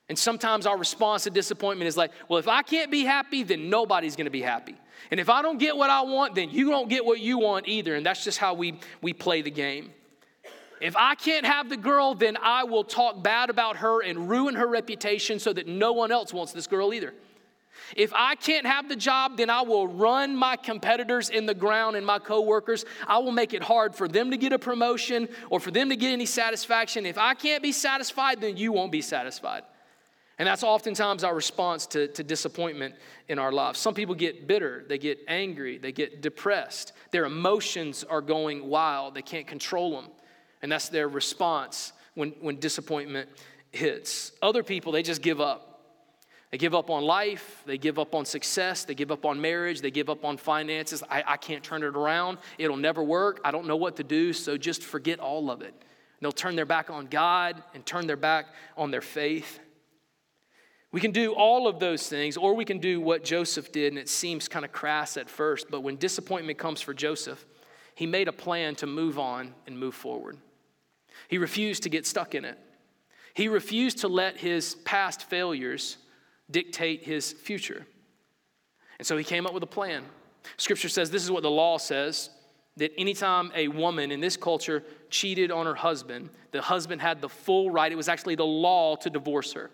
And 0.09 0.19
sometimes 0.19 0.67
our 0.67 0.77
response 0.77 1.25
to 1.25 1.31
disappointment 1.31 1.89
is 1.89 1.97
like, 1.97 2.11
well, 2.29 2.39
if 2.39 2.49
I 2.49 2.63
can't 2.63 2.91
be 2.91 3.05
happy, 3.05 3.43
then 3.43 3.71
nobody's 3.71 4.17
gonna 4.17 4.31
be 4.31 4.43
happy. 4.43 4.75
And 5.11 5.19
if 5.19 5.29
I 5.29 5.43
don't 5.43 5.59
get 5.59 5.77
what 5.77 5.91
I 5.91 6.03
want, 6.03 6.35
then 6.35 6.51
you 6.51 6.71
don't 6.71 6.89
get 6.89 7.05
what 7.05 7.21
you 7.21 7.39
want 7.39 7.69
either. 7.69 7.95
And 7.95 8.05
that's 8.05 8.25
just 8.25 8.39
how 8.39 8.55
we, 8.55 8.79
we 9.01 9.13
play 9.13 9.43
the 9.43 9.51
game. 9.51 9.93
If 10.81 10.97
I 10.97 11.15
can't 11.15 11.47
have 11.47 11.71
the 11.71 11.77
girl, 11.77 12.15
then 12.15 12.37
I 12.43 12.65
will 12.65 12.85
talk 12.85 13.23
bad 13.23 13.49
about 13.49 13.77
her 13.77 14.03
and 14.03 14.29
ruin 14.29 14.55
her 14.57 14.67
reputation 14.67 15.39
so 15.39 15.53
that 15.53 15.67
no 15.67 15.93
one 15.93 16.13
else 16.13 16.33
wants 16.33 16.53
this 16.53 16.67
girl 16.67 16.93
either. 16.93 17.15
If 17.97 18.13
I 18.15 18.35
can't 18.35 18.67
have 18.67 18.89
the 18.89 18.97
job, 18.97 19.37
then 19.37 19.51
I 19.51 19.63
will 19.63 19.87
run 19.87 20.37
my 20.37 20.57
competitors 20.57 21.29
in 21.29 21.47
the 21.47 21.55
ground 21.55 21.97
and 21.97 22.07
my 22.07 22.19
coworkers. 22.19 22.85
I 23.07 23.19
will 23.19 23.33
make 23.33 23.55
it 23.55 23.63
hard 23.63 23.95
for 23.95 24.09
them 24.09 24.31
to 24.31 24.37
get 24.37 24.53
a 24.53 24.59
promotion 24.59 25.29
or 25.51 25.61
for 25.61 25.71
them 25.71 25.91
to 25.91 25.97
get 25.97 26.13
any 26.13 26.27
satisfaction. 26.27 27.07
If 27.07 27.19
I 27.19 27.35
can't 27.35 27.63
be 27.63 27.73
satisfied, 27.73 28.41
then 28.41 28.57
you 28.57 28.73
won't 28.73 28.93
be 28.93 29.03
satisfied. 29.03 29.63
And 30.39 30.49
that's 30.49 30.65
oftentimes 30.65 31.23
our 31.23 31.35
response 31.35 31.87
to, 31.89 32.09
to 32.09 32.25
disappointment 32.25 32.97
in 33.29 33.39
our 33.39 33.53
lives. 33.53 33.79
Some 33.79 33.95
people 33.95 34.17
get 34.17 34.49
bitter, 34.49 34.85
they 34.89 34.99
get 34.99 35.19
angry, 35.29 35.79
they 35.79 35.93
get 35.93 36.23
depressed. 36.23 36.93
Their 37.13 37.25
emotions 37.25 38.03
are 38.03 38.21
going 38.21 38.69
wild, 38.69 39.15
they 39.15 39.23
can't 39.23 39.47
control 39.47 39.93
them. 39.93 40.11
And 40.61 40.73
that's 40.73 40.89
their 40.89 41.09
response 41.09 41.93
when, 42.15 42.31
when 42.41 42.59
disappointment 42.59 43.29
hits. 43.71 44.33
Other 44.43 44.63
people, 44.63 44.93
they 44.93 45.03
just 45.03 45.23
give 45.23 45.41
up. 45.41 45.74
They 46.55 46.59
give 46.59 46.73
up 46.73 46.89
on 46.89 47.03
life, 47.03 47.65
they 47.67 47.79
give 47.79 47.99
up 47.99 48.15
on 48.15 48.25
success, 48.25 48.85
they 48.85 48.95
give 48.95 49.11
up 49.11 49.27
on 49.27 49.41
marriage, 49.41 49.81
they 49.81 49.91
give 49.91 50.09
up 50.09 50.25
on 50.25 50.37
finances. 50.37 51.03
I, 51.11 51.25
I 51.27 51.37
can't 51.37 51.65
turn 51.65 51.83
it 51.83 51.97
around, 51.97 52.39
it'll 52.59 52.77
never 52.77 53.03
work, 53.03 53.41
I 53.45 53.51
don't 53.51 53.67
know 53.67 53.75
what 53.75 53.97
to 53.97 54.05
do, 54.05 54.33
so 54.33 54.57
just 54.57 54.85
forget 54.85 55.19
all 55.19 55.51
of 55.51 55.63
it. 55.63 55.75
And 55.75 56.21
they'll 56.21 56.31
turn 56.31 56.55
their 56.55 56.65
back 56.65 56.91
on 56.91 57.07
God 57.07 57.61
and 57.75 57.85
turn 57.85 58.07
their 58.07 58.17
back 58.17 58.47
on 58.77 58.93
their 58.93 59.01
faith. 59.01 59.59
We 60.93 61.01
can 61.01 61.11
do 61.11 61.33
all 61.33 61.67
of 61.67 61.81
those 61.81 62.07
things, 62.09 62.37
or 62.37 62.55
we 62.55 62.65
can 62.65 62.79
do 62.79 63.01
what 63.01 63.25
Joseph 63.25 63.73
did, 63.73 63.93
and 63.93 63.99
it 63.99 64.09
seems 64.09 64.47
kind 64.47 64.65
of 64.65 64.71
crass 64.71 65.17
at 65.17 65.29
first, 65.29 65.73
but 65.73 65.81
when 65.81 65.97
disappointment 65.97 66.57
comes 66.57 66.81
for 66.81 66.95
Joseph, 66.95 67.45
he 67.97 68.07
made 68.07 68.29
a 68.29 68.33
plan 68.33 68.77
to 68.77 68.87
move 68.87 69.19
on 69.19 69.55
and 69.67 69.77
move 69.77 69.97
forward. 69.97 70.37
He 71.27 71.37
refused 71.37 71.83
to 71.83 71.89
get 71.89 72.07
stuck 72.07 72.33
in 72.33 72.45
it. 72.45 72.57
He 73.35 73.49
refused 73.49 73.99
to 74.03 74.09
let 74.09 74.37
his 74.37 74.77
past 74.85 75.29
failures 75.29 75.97
dictate 76.51 77.05
his 77.05 77.33
future. 77.33 77.87
And 78.99 79.07
so 79.07 79.17
he 79.17 79.25
came 79.25 79.47
up 79.47 79.55
with 79.55 79.63
a 79.63 79.69
plan. 79.69 80.05
Scripture 80.57 80.89
says 80.89 81.11
this 81.11 81.25
is 81.25 81.31
what 81.31 81.43
the 81.43 81.51
law 81.51 81.79
says 81.79 82.31
that 82.77 82.93
anytime 82.99 83.53
a 83.55 83.69
woman 83.69 84.11
in 84.11 84.21
this 84.21 84.37
culture 84.37 84.83
cheated 85.09 85.51
on 85.51 85.67
her 85.67 85.75
husband, 85.75 86.31
the 86.51 86.61
husband 86.61 87.01
had 87.01 87.21
the 87.21 87.29
full 87.29 87.71
right, 87.71 87.91
it 87.91 87.95
was 87.97 88.09
actually 88.09 88.35
the 88.35 88.45
law 88.45 88.97
to 88.97 89.11
divorce 89.11 89.53
her. 89.53 89.71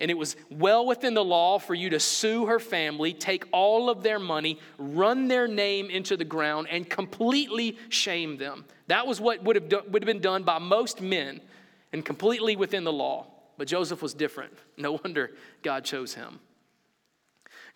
And 0.00 0.10
it 0.10 0.18
was 0.18 0.34
well 0.50 0.84
within 0.84 1.14
the 1.14 1.24
law 1.24 1.58
for 1.58 1.74
you 1.74 1.90
to 1.90 2.00
sue 2.00 2.46
her 2.46 2.58
family, 2.58 3.12
take 3.12 3.44
all 3.52 3.88
of 3.88 4.02
their 4.02 4.18
money, 4.18 4.58
run 4.76 5.28
their 5.28 5.46
name 5.46 5.88
into 5.88 6.16
the 6.16 6.24
ground, 6.24 6.66
and 6.68 6.88
completely 6.90 7.78
shame 7.88 8.36
them. 8.36 8.64
That 8.88 9.06
was 9.06 9.20
what 9.20 9.44
would 9.44 9.54
have, 9.54 9.68
do, 9.68 9.82
would 9.88 10.02
have 10.02 10.06
been 10.06 10.20
done 10.20 10.42
by 10.42 10.58
most 10.58 11.00
men 11.00 11.40
and 11.92 12.04
completely 12.04 12.56
within 12.56 12.82
the 12.82 12.92
law. 12.92 13.28
But 13.56 13.68
Joseph 13.68 14.02
was 14.02 14.14
different. 14.14 14.52
No 14.76 14.98
wonder 15.04 15.30
God 15.62 15.84
chose 15.84 16.14
him. 16.14 16.40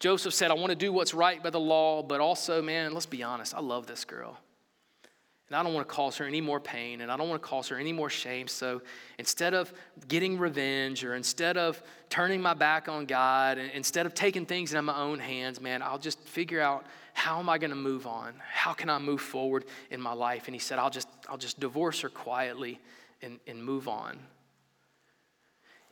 Joseph 0.00 0.34
said, 0.34 0.50
I 0.50 0.54
want 0.54 0.70
to 0.70 0.76
do 0.76 0.92
what's 0.92 1.14
right 1.14 1.42
by 1.42 1.50
the 1.50 1.60
law, 1.60 2.02
but 2.02 2.20
also, 2.20 2.60
man, 2.60 2.92
let's 2.92 3.06
be 3.06 3.22
honest, 3.22 3.54
I 3.54 3.60
love 3.60 3.86
this 3.86 4.04
girl. 4.04 4.38
And 5.48 5.56
I 5.56 5.62
don't 5.62 5.72
want 5.72 5.88
to 5.88 5.94
cause 5.94 6.16
her 6.18 6.26
any 6.26 6.40
more 6.40 6.60
pain 6.60 7.00
and 7.00 7.10
I 7.10 7.16
don't 7.16 7.28
want 7.28 7.40
to 7.42 7.48
cause 7.48 7.68
her 7.68 7.78
any 7.78 7.92
more 7.92 8.10
shame. 8.10 8.48
So 8.48 8.82
instead 9.18 9.54
of 9.54 9.72
getting 10.06 10.38
revenge 10.38 11.04
or 11.04 11.14
instead 11.14 11.56
of 11.56 11.82
turning 12.10 12.42
my 12.42 12.52
back 12.52 12.88
on 12.88 13.06
God 13.06 13.56
and 13.56 13.70
instead 13.72 14.04
of 14.04 14.14
taking 14.14 14.44
things 14.44 14.74
in 14.74 14.84
my 14.84 14.96
own 14.96 15.18
hands, 15.18 15.60
man, 15.60 15.82
I'll 15.82 15.98
just 15.98 16.20
figure 16.20 16.60
out 16.60 16.84
how 17.14 17.38
am 17.38 17.48
I 17.48 17.58
going 17.58 17.70
to 17.70 17.76
move 17.76 18.06
on? 18.06 18.34
How 18.46 18.74
can 18.74 18.90
I 18.90 18.98
move 18.98 19.22
forward 19.22 19.64
in 19.90 20.00
my 20.00 20.12
life? 20.12 20.46
And 20.46 20.54
he 20.54 20.60
said, 20.60 20.78
I'll 20.78 20.90
just, 20.90 21.08
I'll 21.28 21.38
just 21.38 21.58
divorce 21.58 22.02
her 22.02 22.08
quietly 22.10 22.78
and, 23.22 23.40
and 23.46 23.64
move 23.64 23.88
on. 23.88 24.18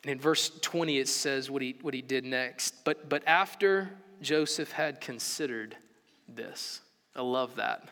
And 0.07 0.13
in 0.13 0.21
verse 0.21 0.53
20, 0.61 0.99
it 0.99 1.09
says 1.09 1.51
what 1.51 1.63
he, 1.63 1.75
what 1.83 1.93
he 1.93 2.01
did 2.01 2.25
next. 2.25 2.85
But, 2.85 3.09
but 3.09 3.27
after 3.27 3.91
Joseph 4.23 4.71
had 4.71 5.01
considered 5.01 5.77
this, 6.29 6.81
I 7.17 7.23
love 7.23 7.57
that. 7.57 7.89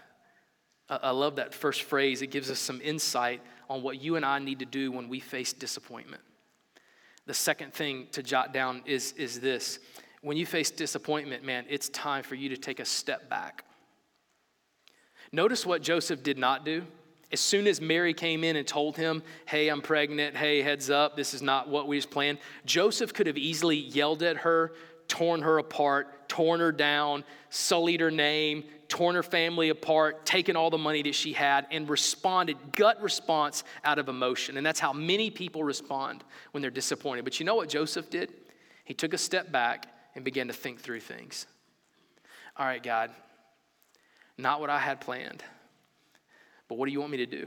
I 0.89 1.11
love 1.11 1.35
that 1.37 1.53
first 1.53 1.83
phrase. 1.83 2.23
It 2.23 2.29
gives 2.29 2.53
us 2.53 2.61
some 2.61 2.81
insight 2.81 3.43
on 3.69 3.83
what 3.83 4.01
you 4.01 4.15
and 4.15 4.25
I 4.25 4.39
need 4.39 4.61
to 4.61 4.65
do 4.65 4.93
when 4.93 5.09
we 5.09 5.19
face 5.19 5.53
disappointment. 5.53 6.23
The 7.27 7.35
second 7.35 7.75
thing 7.75 8.07
to 8.13 8.23
jot 8.23 8.53
down 8.53 8.83
is, 8.87 9.11
is 9.15 9.41
this 9.41 9.81
when 10.23 10.37
you 10.37 10.47
face 10.47 10.71
disappointment, 10.71 11.43
man, 11.43 11.65
it's 11.69 11.89
time 11.89 12.23
for 12.23 12.37
you 12.37 12.49
to 12.51 12.57
take 12.57 12.79
a 12.79 12.85
step 12.85 13.29
back. 13.29 13.65
Notice 15.33 15.67
what 15.67 15.83
Joseph 15.83 16.23
did 16.23 16.39
not 16.39 16.65
do. 16.65 16.85
As 17.35 17.41
soon 17.41 17.67
as 17.67 17.81
Mary 17.81 18.15
came 18.15 18.45
in 18.45 18.55
and 18.55 18.65
told 18.65 18.97
him, 18.97 19.21
Hey, 19.45 19.67
I'm 19.67 19.83
pregnant, 19.83 20.37
hey, 20.37 20.63
heads 20.63 20.89
up, 20.89 21.17
this 21.17 21.35
is 21.35 21.43
not 21.43 21.69
what 21.69 21.89
we 21.89 21.99
just 21.99 22.09
planned, 22.09 22.39
Joseph 22.65 23.13
could 23.13 23.27
have 23.27 23.37
easily 23.37 23.77
yelled 23.77 24.23
at 24.23 24.37
her, 24.37 24.73
torn 25.09 25.43
her 25.43 25.59
apart, 25.59 26.29
torn 26.29 26.61
her 26.61 26.71
down, 26.71 27.25
sullied 27.51 27.99
her 27.99 28.13
name, 28.13 28.63
torn 28.87 29.17
her 29.17 29.23
family 29.25 29.71
apart, 29.71 30.25
taken 30.25 30.55
all 30.55 30.71
the 30.71 30.79
money 30.79 31.03
that 31.03 31.17
she 31.17 31.33
had, 31.33 31.67
and 31.73 31.91
responded, 31.91 32.57
gut 32.71 33.03
response 33.03 33.65
out 33.83 33.99
of 33.99 34.09
emotion. 34.09 34.57
And 34.57 34.65
that's 34.65 34.79
how 34.79 34.93
many 34.93 35.29
people 35.29 35.65
respond 35.65 36.23
when 36.53 36.63
they're 36.63 36.71
disappointed. 36.71 37.25
But 37.25 37.41
you 37.41 37.47
know 37.47 37.57
what 37.57 37.69
Joseph 37.69 38.11
did? 38.11 38.33
He 38.85 38.95
took 38.95 39.13
a 39.13 39.19
step 39.19 39.51
back 39.51 39.89
and 40.15 40.25
began 40.25 40.47
to 40.47 40.53
think 40.53 40.81
through 40.81 41.01
things. 41.01 41.47
All 42.57 42.65
right, 42.65 42.81
God, 42.81 43.11
not 44.39 44.61
what 44.61 44.71
I 44.71 44.79
had 44.79 45.01
planned, 45.01 45.43
but 46.75 46.81
what 46.81 46.87
do 46.87 46.93
you 46.93 46.99
want 46.99 47.13
me 47.13 47.19
to 47.19 47.27
do? 47.27 47.47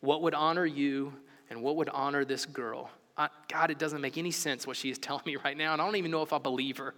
What 0.00 0.22
would 0.22 0.34
honor 0.34 0.66
you 0.66 1.12
and 1.48 1.62
what 1.62 1.76
would 1.76 1.88
honor 1.90 2.24
this 2.24 2.44
girl? 2.44 2.90
I, 3.16 3.28
God, 3.48 3.70
it 3.70 3.78
doesn't 3.78 4.00
make 4.00 4.18
any 4.18 4.32
sense 4.32 4.66
what 4.66 4.76
she 4.76 4.90
is 4.90 4.98
telling 5.06 5.22
me 5.24 5.36
right 5.36 5.56
now, 5.56 5.74
and 5.74 5.80
I 5.80 5.86
don't 5.86 5.94
even 5.94 6.10
know 6.10 6.22
if 6.22 6.32
I 6.32 6.38
believe 6.38 6.78
her. 6.78 6.92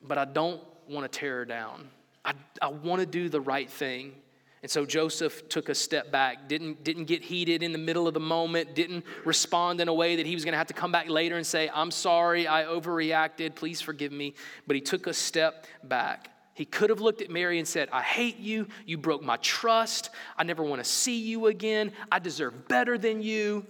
But 0.00 0.16
I 0.16 0.24
don't 0.24 0.62
want 0.88 1.12
to 1.12 1.18
tear 1.18 1.40
her 1.40 1.44
down. 1.44 1.90
I, 2.24 2.32
I 2.62 2.68
want 2.68 3.00
to 3.00 3.06
do 3.06 3.28
the 3.28 3.42
right 3.42 3.68
thing. 3.68 4.14
And 4.62 4.70
so 4.70 4.86
Joseph 4.86 5.46
took 5.50 5.68
a 5.68 5.74
step 5.74 6.10
back, 6.10 6.48
didn't, 6.48 6.84
didn't 6.84 7.04
get 7.04 7.22
heated 7.22 7.62
in 7.62 7.72
the 7.72 7.78
middle 7.78 8.08
of 8.08 8.14
the 8.14 8.20
moment, 8.20 8.74
didn't 8.74 9.04
respond 9.26 9.78
in 9.82 9.88
a 9.88 9.94
way 9.94 10.16
that 10.16 10.24
he 10.24 10.32
was 10.32 10.42
going 10.42 10.52
to 10.52 10.58
have 10.58 10.68
to 10.68 10.74
come 10.74 10.90
back 10.90 11.10
later 11.10 11.36
and 11.36 11.46
say, 11.46 11.68
I'm 11.74 11.90
sorry, 11.90 12.48
I 12.48 12.64
overreacted, 12.64 13.56
please 13.56 13.82
forgive 13.82 14.10
me. 14.10 14.32
But 14.66 14.74
he 14.74 14.80
took 14.80 15.06
a 15.06 15.12
step 15.12 15.66
back. 15.84 16.30
He 16.58 16.64
could 16.64 16.90
have 16.90 17.00
looked 17.00 17.22
at 17.22 17.30
Mary 17.30 17.60
and 17.60 17.68
said, 17.68 17.88
I 17.92 18.02
hate 18.02 18.38
you. 18.38 18.66
You 18.84 18.98
broke 18.98 19.22
my 19.22 19.36
trust. 19.36 20.10
I 20.36 20.42
never 20.42 20.64
want 20.64 20.82
to 20.82 20.90
see 20.90 21.20
you 21.20 21.46
again. 21.46 21.92
I 22.10 22.18
deserve 22.18 22.66
better 22.66 22.98
than 22.98 23.22
you. 23.22 23.64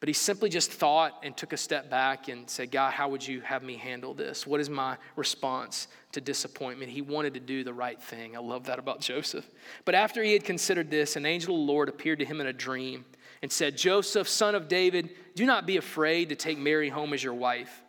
But 0.00 0.08
he 0.08 0.14
simply 0.14 0.50
just 0.50 0.72
thought 0.72 1.20
and 1.22 1.36
took 1.36 1.52
a 1.52 1.56
step 1.56 1.88
back 1.88 2.26
and 2.26 2.50
said, 2.50 2.72
God, 2.72 2.92
how 2.92 3.08
would 3.08 3.24
you 3.24 3.40
have 3.42 3.62
me 3.62 3.76
handle 3.76 4.14
this? 4.14 4.48
What 4.48 4.60
is 4.60 4.68
my 4.68 4.96
response 5.14 5.86
to 6.10 6.20
disappointment? 6.20 6.90
He 6.90 7.02
wanted 7.02 7.34
to 7.34 7.40
do 7.40 7.62
the 7.62 7.72
right 7.72 8.02
thing. 8.02 8.34
I 8.34 8.40
love 8.40 8.64
that 8.64 8.80
about 8.80 8.98
Joseph. 8.98 9.48
But 9.84 9.94
after 9.94 10.24
he 10.24 10.32
had 10.32 10.42
considered 10.42 10.90
this, 10.90 11.14
an 11.14 11.24
angel 11.24 11.54
of 11.54 11.60
the 11.60 11.72
Lord 11.72 11.88
appeared 11.88 12.18
to 12.18 12.24
him 12.24 12.40
in 12.40 12.48
a 12.48 12.52
dream 12.52 13.04
and 13.42 13.52
said, 13.52 13.76
Joseph, 13.76 14.28
son 14.28 14.56
of 14.56 14.66
David, 14.66 15.10
do 15.36 15.46
not 15.46 15.66
be 15.66 15.76
afraid 15.76 16.30
to 16.30 16.34
take 16.34 16.58
Mary 16.58 16.88
home 16.88 17.12
as 17.12 17.22
your 17.22 17.34
wife, 17.34 17.81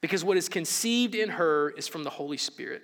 because 0.00 0.24
what 0.24 0.36
is 0.36 0.48
conceived 0.48 1.14
in 1.14 1.30
her 1.30 1.70
is 1.70 1.88
from 1.88 2.04
the 2.04 2.10
Holy 2.10 2.36
Spirit. 2.36 2.82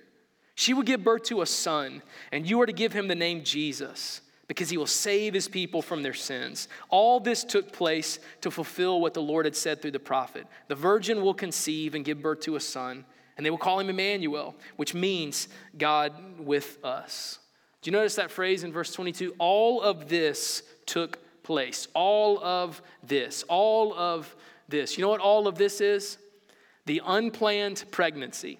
She 0.55 0.73
will 0.73 0.83
give 0.83 1.03
birth 1.03 1.23
to 1.23 1.41
a 1.41 1.45
son, 1.45 2.01
and 2.31 2.47
you 2.47 2.61
are 2.61 2.65
to 2.65 2.73
give 2.73 2.93
him 2.93 3.07
the 3.07 3.15
name 3.15 3.43
Jesus 3.43 4.21
because 4.47 4.69
he 4.69 4.77
will 4.77 4.85
save 4.85 5.33
his 5.33 5.47
people 5.47 5.81
from 5.81 6.03
their 6.03 6.13
sins. 6.13 6.67
All 6.89 7.19
this 7.19 7.43
took 7.43 7.71
place 7.71 8.19
to 8.41 8.51
fulfill 8.51 9.01
what 9.01 9.13
the 9.13 9.21
Lord 9.21 9.45
had 9.45 9.55
said 9.55 9.81
through 9.81 9.91
the 9.91 9.99
prophet. 9.99 10.45
The 10.67 10.75
virgin 10.75 11.21
will 11.21 11.33
conceive 11.33 11.95
and 11.95 12.05
give 12.05 12.21
birth 12.21 12.41
to 12.41 12.55
a 12.55 12.59
son, 12.59 13.05
and 13.37 13.45
they 13.45 13.49
will 13.49 13.57
call 13.57 13.79
him 13.79 13.89
Emmanuel, 13.89 14.55
which 14.75 14.93
means 14.93 15.47
God 15.77 16.13
with 16.37 16.77
us. 16.83 17.39
Do 17.81 17.89
you 17.89 17.97
notice 17.97 18.15
that 18.15 18.31
phrase 18.31 18.63
in 18.63 18.71
verse 18.71 18.93
22? 18.93 19.35
All 19.39 19.81
of 19.81 20.07
this 20.07 20.63
took 20.85 21.19
place. 21.43 21.87
All 21.93 22.43
of 22.43 22.81
this. 23.01 23.43
All 23.47 23.93
of 23.93 24.35
this. 24.69 24.97
You 24.97 25.03
know 25.03 25.09
what 25.09 25.19
all 25.19 25.47
of 25.47 25.57
this 25.57 25.81
is? 25.81 26.17
The 26.85 27.01
unplanned 27.05 27.85
pregnancy, 27.91 28.59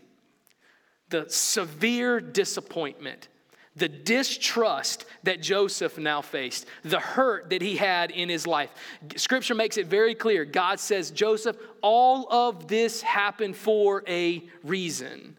the 1.09 1.25
severe 1.29 2.19
disappointment 2.19 3.27
the 3.75 3.89
distrust 3.89 5.05
that 5.23 5.41
Joseph 5.41 5.97
now 5.97 6.21
faced, 6.21 6.67
the 6.83 6.99
hurt 6.99 7.49
that 7.49 7.61
he 7.61 7.75
had 7.75 8.11
in 8.11 8.29
his 8.29 8.45
life. 8.45 8.69
Scripture 9.15 9.55
makes 9.55 9.77
it 9.77 9.87
very 9.87 10.13
clear. 10.13 10.45
God 10.45 10.79
says, 10.79 11.11
Joseph, 11.11 11.57
all 11.81 12.31
of 12.31 12.67
this 12.67 13.01
happened 13.01 13.55
for 13.55 14.03
a 14.07 14.43
reason. 14.63 15.37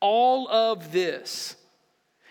All 0.00 0.48
of 0.48 0.92
this. 0.92 1.56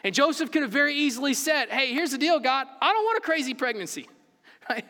And 0.03 0.13
Joseph 0.13 0.51
could 0.51 0.61
have 0.61 0.71
very 0.71 0.95
easily 0.95 1.33
said, 1.33 1.69
Hey, 1.69 1.93
here's 1.93 2.11
the 2.11 2.17
deal, 2.17 2.39
God. 2.39 2.67
I 2.81 2.93
don't 2.93 3.03
want 3.03 3.17
a 3.17 3.21
crazy 3.21 3.53
pregnancy. 3.53 4.07
Right? 4.69 4.85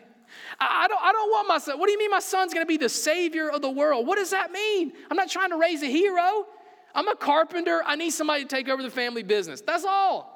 I, 0.60 0.84
I, 0.84 0.88
don't, 0.88 1.02
I 1.02 1.12
don't 1.12 1.30
want 1.30 1.48
my 1.48 1.58
son. 1.58 1.78
What 1.78 1.86
do 1.86 1.92
you 1.92 1.98
mean 1.98 2.10
my 2.10 2.20
son's 2.20 2.52
going 2.52 2.64
to 2.64 2.68
be 2.68 2.76
the 2.76 2.88
savior 2.88 3.48
of 3.50 3.62
the 3.62 3.70
world? 3.70 4.06
What 4.06 4.16
does 4.16 4.30
that 4.30 4.52
mean? 4.52 4.92
I'm 5.10 5.16
not 5.16 5.30
trying 5.30 5.50
to 5.50 5.56
raise 5.56 5.82
a 5.82 5.86
hero. 5.86 6.46
I'm 6.94 7.08
a 7.08 7.16
carpenter. 7.16 7.82
I 7.84 7.96
need 7.96 8.10
somebody 8.10 8.42
to 8.42 8.48
take 8.48 8.68
over 8.68 8.82
the 8.82 8.90
family 8.90 9.22
business. 9.22 9.60
That's 9.60 9.84
all. 9.84 10.32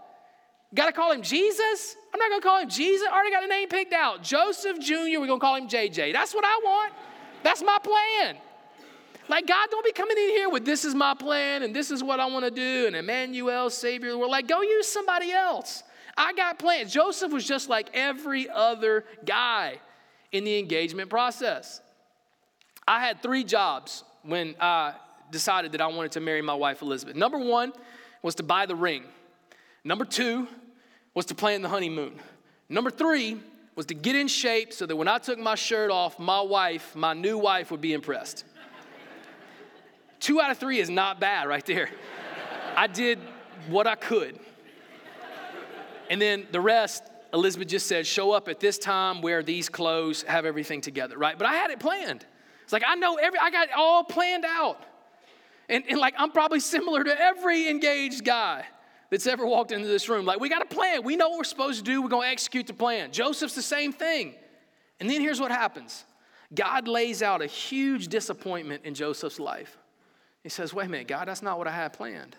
Got 0.75 0.87
to 0.87 0.93
call 0.93 1.13
him 1.13 1.23
Jesus? 1.23 1.97
I'm 2.13 2.19
not 2.19 2.29
going 2.29 2.41
to 2.41 2.47
call 2.47 2.61
him 2.61 2.69
Jesus. 2.69 3.07
I 3.11 3.15
already 3.15 3.31
got 3.31 3.45
a 3.45 3.49
name 3.49 3.69
picked 3.69 3.93
out. 3.93 4.23
Joseph 4.23 4.81
Jr., 4.81 5.21
we're 5.21 5.27
going 5.27 5.29
to 5.29 5.39
call 5.39 5.57
him 5.57 5.69
JJ. 5.69 6.13
That's 6.13 6.35
what 6.35 6.45
I 6.45 6.61
want. 6.65 6.93
That's 7.43 7.63
my 7.63 7.79
plan. 7.83 8.37
Like, 9.29 9.47
God, 9.47 9.69
don't 9.71 9.85
be 9.85 9.93
coming 9.93 10.17
in 10.17 10.31
here 10.31 10.49
with 10.49 10.65
this 10.65 10.85
is 10.85 10.95
my 10.95 11.15
plan 11.15 11.63
and 11.63 11.75
this 11.75 11.91
is 11.91 12.03
what 12.03 12.21
I 12.21 12.27
want 12.27 12.45
to 12.45 12.51
do 12.51 12.87
and 12.87 12.95
Emmanuel, 12.95 13.71
Savior. 13.71 14.17
We're 14.17 14.29
like, 14.29 14.47
go 14.47 14.63
use 14.63 14.87
somebody 14.87 15.33
else. 15.33 15.83
I 16.17 16.33
got 16.33 16.59
plans. 16.59 16.93
Joseph 16.93 17.33
was 17.33 17.47
just 17.47 17.69
like 17.69 17.91
every 17.93 18.49
other 18.49 19.05
guy 19.25 19.81
in 20.37 20.45
the 20.45 20.59
engagement 20.59 21.11
process. 21.11 21.81
I 22.87 23.01
had 23.01 23.23
three 23.23 23.45
jobs 23.45 24.05
when 24.23 24.55
I 24.61 24.95
decided 25.31 25.73
that 25.73 25.81
I 25.81 25.87
wanted 25.87 26.13
to 26.13 26.21
marry 26.21 26.43
my 26.43 26.55
wife, 26.55 26.83
Elizabeth. 26.83 27.17
Number 27.17 27.39
one 27.39 27.73
was 28.23 28.35
to 28.37 28.43
buy 28.43 28.67
the 28.67 28.77
ring, 28.77 29.05
number 29.85 30.05
two 30.05 30.47
was 31.15 31.27
to 31.27 31.35
plan 31.35 31.63
the 31.63 31.69
honeymoon, 31.69 32.21
number 32.69 32.91
three 32.91 33.41
was 33.75 33.87
to 33.87 33.95
get 33.95 34.17
in 34.17 34.27
shape 34.27 34.73
so 34.73 34.87
that 34.87 34.97
when 34.97 35.09
I 35.09 35.19
took 35.19 35.39
my 35.39 35.55
shirt 35.55 35.91
off, 35.91 36.19
my 36.19 36.41
wife, 36.41 36.97
my 36.97 37.13
new 37.13 37.37
wife, 37.39 37.71
would 37.71 37.83
be 37.83 37.93
impressed. 37.93 38.45
Two 40.19 40.41
out 40.41 40.51
of 40.51 40.57
three 40.57 40.79
is 40.79 40.89
not 40.89 41.21
bad 41.21 41.47
right 41.47 41.65
there. 41.67 41.91
I 42.75 42.87
did 42.87 43.19
what 43.69 43.87
I 43.87 43.95
could. 43.95 44.39
And 46.09 46.21
then 46.21 46.47
the 46.53 46.61
rest, 46.61 47.03
Elizabeth 47.37 47.69
just 47.69 47.87
said, 47.87 48.07
show 48.07 48.33
up 48.33 48.49
at 48.49 48.61
this 48.61 48.79
time, 48.79 49.21
wear 49.21 49.43
these 49.43 49.69
clothes, 49.69 50.23
have 50.23 50.47
everything 50.47 50.81
together, 50.81 51.19
right? 51.19 51.37
But 51.37 51.47
I 51.47 51.53
had 51.55 51.71
it 51.71 51.79
planned. 51.79 52.25
It's 52.65 52.73
like 52.73 52.83
I 52.87 52.95
know 52.95 53.17
every, 53.17 53.39
I 53.39 53.51
got 53.51 53.69
it 53.69 53.75
all 53.77 54.03
planned 54.03 54.47
out. 54.47 54.83
And, 55.69 55.85
and 55.89 55.99
like 55.99 56.15
I'm 56.17 56.31
probably 56.31 56.61
similar 56.61 57.05
to 57.05 57.21
every 57.21 57.69
engaged 57.69 58.25
guy 58.25 58.65
that's 59.11 59.27
ever 59.27 59.47
walked 59.47 59.71
into 59.71 59.87
this 59.87 60.09
room. 60.09 60.25
Like 60.25 60.41
we 60.41 60.49
got 60.49 60.63
a 60.63 60.75
plan. 60.75 61.05
We 61.05 61.15
know 61.15 61.29
what 61.29 61.39
we're 61.39 61.45
supposed 61.45 61.79
to 61.79 61.85
do. 61.85 62.01
We're 62.01 62.09
going 62.09 62.27
to 62.27 62.33
execute 62.33 62.67
the 62.67 62.75
plan. 62.75 63.13
Joseph's 63.13 63.55
the 63.55 63.63
same 63.63 63.93
thing. 63.93 64.35
And 64.99 65.11
then 65.11 65.21
here's 65.21 65.41
what 65.41 65.51
happens 65.51 66.07
God 66.55 66.89
lays 66.89 67.23
out 67.23 67.43
a 67.43 67.47
huge 67.47 68.09
disappointment 68.09 68.87
in 68.87 68.95
Joseph's 68.95 69.39
life. 69.39 69.77
He 70.43 70.49
says, 70.49 70.73
Wait 70.73 70.87
a 70.87 70.89
minute, 70.89 71.09
God, 71.09 71.29
that's 71.29 71.43
not 71.43 71.59
what 71.59 71.69
I 71.69 71.73
had 71.73 71.93
planned. 71.93 72.35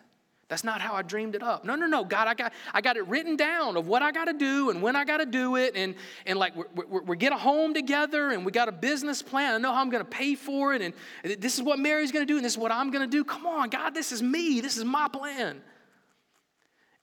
That's 0.50 0.64
not 0.64 0.80
how 0.80 0.94
I 0.94 1.02
dreamed 1.02 1.36
it 1.36 1.44
up. 1.44 1.66
No, 1.66 1.76
no, 1.76 1.88
no, 1.88 2.06
God, 2.06 2.28
I 2.30 2.34
got, 2.34 2.54
I 2.74 2.80
got 2.80 2.96
it 2.96 3.06
written 3.08 3.36
down 3.36 3.76
of 3.76 3.88
what 3.88 4.02
I 4.02 4.12
got 4.14 4.26
to 4.26 4.34
do 4.34 4.70
and 4.70 4.82
when 4.82 4.96
I 4.96 5.04
got 5.04 5.18
to 5.18 5.26
do 5.26 5.58
it. 5.58 5.76
And, 5.76 5.96
and 6.26 6.40
like, 6.40 6.56
we're, 6.56 6.86
we're, 6.88 7.02
we 7.02 7.18
get 7.18 7.34
a 7.34 7.38
home 7.38 7.74
together 7.74 8.30
and 8.30 8.46
we 8.46 8.54
got 8.54 8.70
a 8.70 8.72
business 8.72 9.22
plan. 9.22 9.56
I 9.56 9.58
know 9.58 9.74
how 9.74 9.82
I'm 9.82 9.90
going 9.90 10.06
to 10.06 10.10
pay 10.10 10.36
for 10.36 10.74
it. 10.74 10.82
And 10.82 10.94
this 11.42 11.56
is 11.56 11.62
what 11.62 11.80
Mary's 11.80 12.14
going 12.14 12.26
to 12.26 12.32
do 12.32 12.38
and 12.38 12.46
this 12.46 12.54
is 12.54 12.58
what 12.58 12.72
I'm 12.72 12.92
going 12.92 13.10
to 13.10 13.12
do. 13.12 13.26
Come 13.26 13.46
on, 13.46 13.70
God, 13.70 13.94
this 13.94 14.14
is 14.14 14.24
me. 14.24 14.62
This 14.62 14.78
is 14.78 14.86
my 14.86 15.10
plan. 15.10 15.62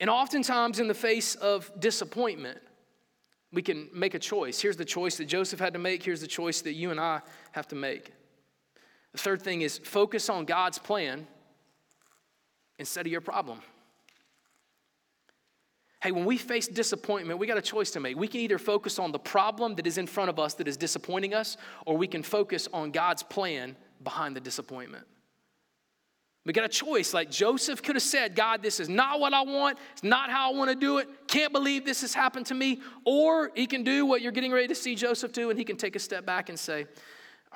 And 0.01 0.09
oftentimes, 0.09 0.81
in 0.81 0.89
the 0.89 0.95
face 0.95 1.35
of 1.35 1.71
disappointment, 1.79 2.59
we 3.53 3.63
can 3.63 3.89
make 3.93 4.15
a 4.15 4.19
choice. 4.19 4.61
Here's 4.61 4.77
the 4.77 4.85
choice 4.85 5.17
that 5.19 5.27
Joseph 5.27 5.61
had 5.61 5.75
to 5.75 5.79
make. 5.79 6.03
Here's 6.03 6.21
the 6.21 6.27
choice 6.27 6.63
that 6.63 6.73
you 6.73 6.91
and 6.91 6.99
I 6.99 7.21
have 7.53 7.69
to 7.69 7.77
make. 7.77 8.13
The 9.13 9.19
third 9.19 9.43
thing 9.43 9.61
is 9.61 9.79
focus 9.79 10.29
on 10.29 10.45
God's 10.47 10.79
plan 10.79 11.27
instead 12.79 13.07
of 13.07 13.13
your 13.13 13.21
problem. 13.21 13.61
Hey, 16.03 16.13
when 16.13 16.27
we 16.27 16.37
face 16.37 16.69
disappointment, 16.69 17.39
we 17.39 17.47
got 17.47 17.57
a 17.57 17.63
choice 17.63 17.91
to 17.93 18.01
make. 18.01 18.19
We 18.19 18.29
can 18.29 18.41
either 18.41 18.59
focus 18.59 18.99
on 18.99 19.11
the 19.11 19.19
problem 19.19 19.75
that 19.77 19.87
is 19.87 19.97
in 19.97 20.07
front 20.07 20.29
of 20.29 20.39
us 20.39 20.53
that 20.55 20.69
is 20.69 20.77
disappointing 20.77 21.33
us, 21.33 21.57
or 21.87 21.97
we 21.97 22.07
can 22.07 22.23
focus 22.23 22.69
on 22.75 22.91
God's 22.91 23.23
plan 23.23 23.75
behind 24.03 24.37
the 24.37 24.41
disappointment. 24.41 25.07
We 26.45 26.53
got 26.53 26.65
a 26.65 26.69
choice. 26.69 27.15
Like 27.15 27.31
Joseph 27.31 27.83
could 27.83 27.97
have 27.97 28.03
said, 28.03 28.35
God, 28.35 28.63
this 28.63 28.81
is 28.81 28.89
not 28.89 29.19
what 29.19 29.33
I 29.33 29.43
want. 29.43 29.79
It's 29.93 30.05
not 30.05 30.29
how 30.29 30.53
I 30.53 30.55
want 30.55 30.69
to 30.71 30.77
do 30.77 30.99
it. 30.99 31.09
Can't 31.27 31.53
believe 31.53 31.87
this 31.87 32.03
has 32.03 32.13
happened 32.13 32.45
to 32.47 32.55
me. 32.55 32.83
Or 33.07 33.51
he 33.55 33.67
can 33.67 33.83
do 33.83 34.05
what 34.05 34.21
you're 34.21 34.33
getting 34.33 34.53
ready 34.53 34.69
to 34.69 34.75
see 34.75 34.95
Joseph 34.95 35.33
do, 35.33 35.49
and 35.49 35.59
he 35.59 35.65
can 35.65 35.77
take 35.77 35.97
a 35.97 35.99
step 35.99 36.27
back 36.27 36.51
and 36.51 36.59
say, 36.59 36.85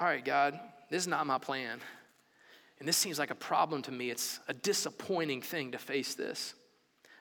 All 0.01 0.07
right, 0.07 0.25
God, 0.25 0.59
this 0.89 1.03
is 1.03 1.07
not 1.07 1.27
my 1.27 1.37
plan. 1.37 1.81
And 2.79 2.89
this 2.89 2.97
seems 2.97 3.19
like 3.19 3.31
a 3.31 3.35
problem 3.35 3.83
to 3.83 3.93
me. 3.93 4.11
It's 4.11 4.41
a 4.49 4.55
disappointing 4.55 5.43
thing 5.43 5.73
to 5.73 5.79
face 5.79 6.15
this. 6.15 6.55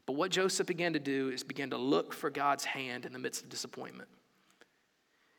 But 0.05 0.13
what 0.13 0.31
Joseph 0.31 0.67
began 0.67 0.93
to 0.93 0.99
do 0.99 1.29
is 1.29 1.43
began 1.43 1.71
to 1.71 1.77
look 1.77 2.13
for 2.13 2.29
God's 2.29 2.63
hand 2.63 3.05
in 3.05 3.13
the 3.13 3.19
midst 3.19 3.43
of 3.43 3.49
disappointment. 3.49 4.09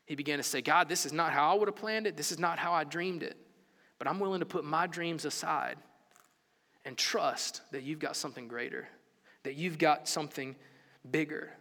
He 0.05 0.15
began 0.15 0.37
to 0.37 0.43
say, 0.43 0.61
God, 0.61 0.89
this 0.89 1.05
is 1.05 1.13
not 1.13 1.31
how 1.31 1.51
I 1.51 1.57
would 1.57 1.67
have 1.67 1.75
planned 1.75 2.07
it. 2.07 2.17
This 2.17 2.31
is 2.31 2.39
not 2.39 2.59
how 2.59 2.73
I 2.73 2.83
dreamed 2.83 3.23
it. 3.23 3.37
But 3.97 4.07
I'm 4.07 4.19
willing 4.19 4.39
to 4.39 4.45
put 4.45 4.63
my 4.63 4.87
dreams 4.87 5.25
aside 5.25 5.77
and 6.85 6.97
trust 6.97 7.61
that 7.71 7.83
you've 7.83 7.99
got 7.99 8.15
something 8.15 8.47
greater, 8.47 8.87
that 9.43 9.55
you've 9.55 9.77
got 9.77 10.07
something 10.07 10.55
bigger. 11.09 11.51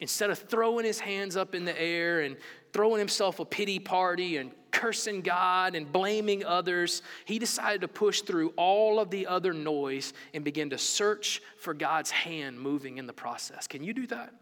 Instead 0.00 0.30
of 0.30 0.38
throwing 0.38 0.84
his 0.84 0.98
hands 0.98 1.36
up 1.36 1.54
in 1.54 1.64
the 1.64 1.80
air 1.80 2.20
and 2.20 2.36
throwing 2.72 2.98
himself 2.98 3.38
a 3.38 3.44
pity 3.44 3.78
party 3.78 4.38
and 4.38 4.50
cursing 4.70 5.20
God 5.20 5.74
and 5.74 5.90
blaming 5.92 6.44
others, 6.44 7.02
he 7.24 7.38
decided 7.38 7.82
to 7.82 7.88
push 7.88 8.22
through 8.22 8.52
all 8.56 8.98
of 8.98 9.10
the 9.10 9.26
other 9.26 9.52
noise 9.52 10.12
and 10.34 10.42
begin 10.42 10.70
to 10.70 10.78
search 10.78 11.42
for 11.58 11.74
God's 11.74 12.10
hand 12.10 12.58
moving 12.58 12.98
in 12.98 13.06
the 13.06 13.12
process. 13.12 13.66
Can 13.66 13.84
you 13.84 13.92
do 13.92 14.06
that? 14.08 14.32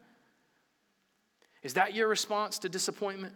Is 1.63 1.75
that 1.75 1.95
your 1.95 2.09
response 2.09 2.59
to 2.61 2.69
disappointment? 2.69 3.35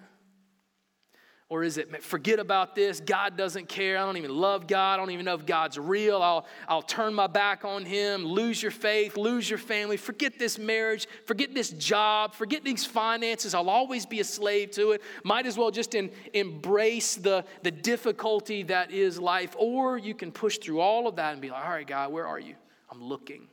Or 1.50 1.62
is 1.62 1.76
it, 1.76 2.02
forget 2.02 2.38
about 2.38 2.74
this, 2.74 3.00
God 3.00 3.36
doesn't 3.36 3.68
care, 3.68 3.98
I 3.98 4.06
don't 4.06 4.16
even 4.16 4.34
love 4.34 4.66
God, 4.66 4.94
I 4.94 4.96
don't 4.96 5.10
even 5.10 5.26
know 5.26 5.34
if 5.34 5.44
God's 5.44 5.78
real, 5.78 6.22
I'll, 6.22 6.46
I'll 6.66 6.82
turn 6.82 7.12
my 7.12 7.26
back 7.26 7.66
on 7.66 7.84
Him, 7.84 8.24
lose 8.24 8.62
your 8.62 8.70
faith, 8.70 9.18
lose 9.18 9.48
your 9.48 9.58
family, 9.58 9.98
forget 9.98 10.38
this 10.38 10.58
marriage, 10.58 11.06
forget 11.26 11.54
this 11.54 11.68
job, 11.70 12.32
forget 12.34 12.64
these 12.64 12.86
finances, 12.86 13.52
I'll 13.52 13.68
always 13.68 14.06
be 14.06 14.20
a 14.20 14.24
slave 14.24 14.70
to 14.72 14.92
it. 14.92 15.02
Might 15.22 15.44
as 15.44 15.58
well 15.58 15.70
just 15.70 15.94
in, 15.94 16.10
embrace 16.32 17.16
the, 17.16 17.44
the 17.62 17.70
difficulty 17.70 18.62
that 18.64 18.90
is 18.90 19.18
life. 19.18 19.54
Or 19.58 19.98
you 19.98 20.14
can 20.14 20.32
push 20.32 20.56
through 20.56 20.80
all 20.80 21.06
of 21.06 21.16
that 21.16 21.34
and 21.34 21.42
be 21.42 21.50
like, 21.50 21.62
all 21.62 21.70
right, 21.70 21.86
God, 21.86 22.10
where 22.10 22.26
are 22.26 22.40
you? 22.40 22.54
I'm 22.90 23.04
looking. 23.04 23.48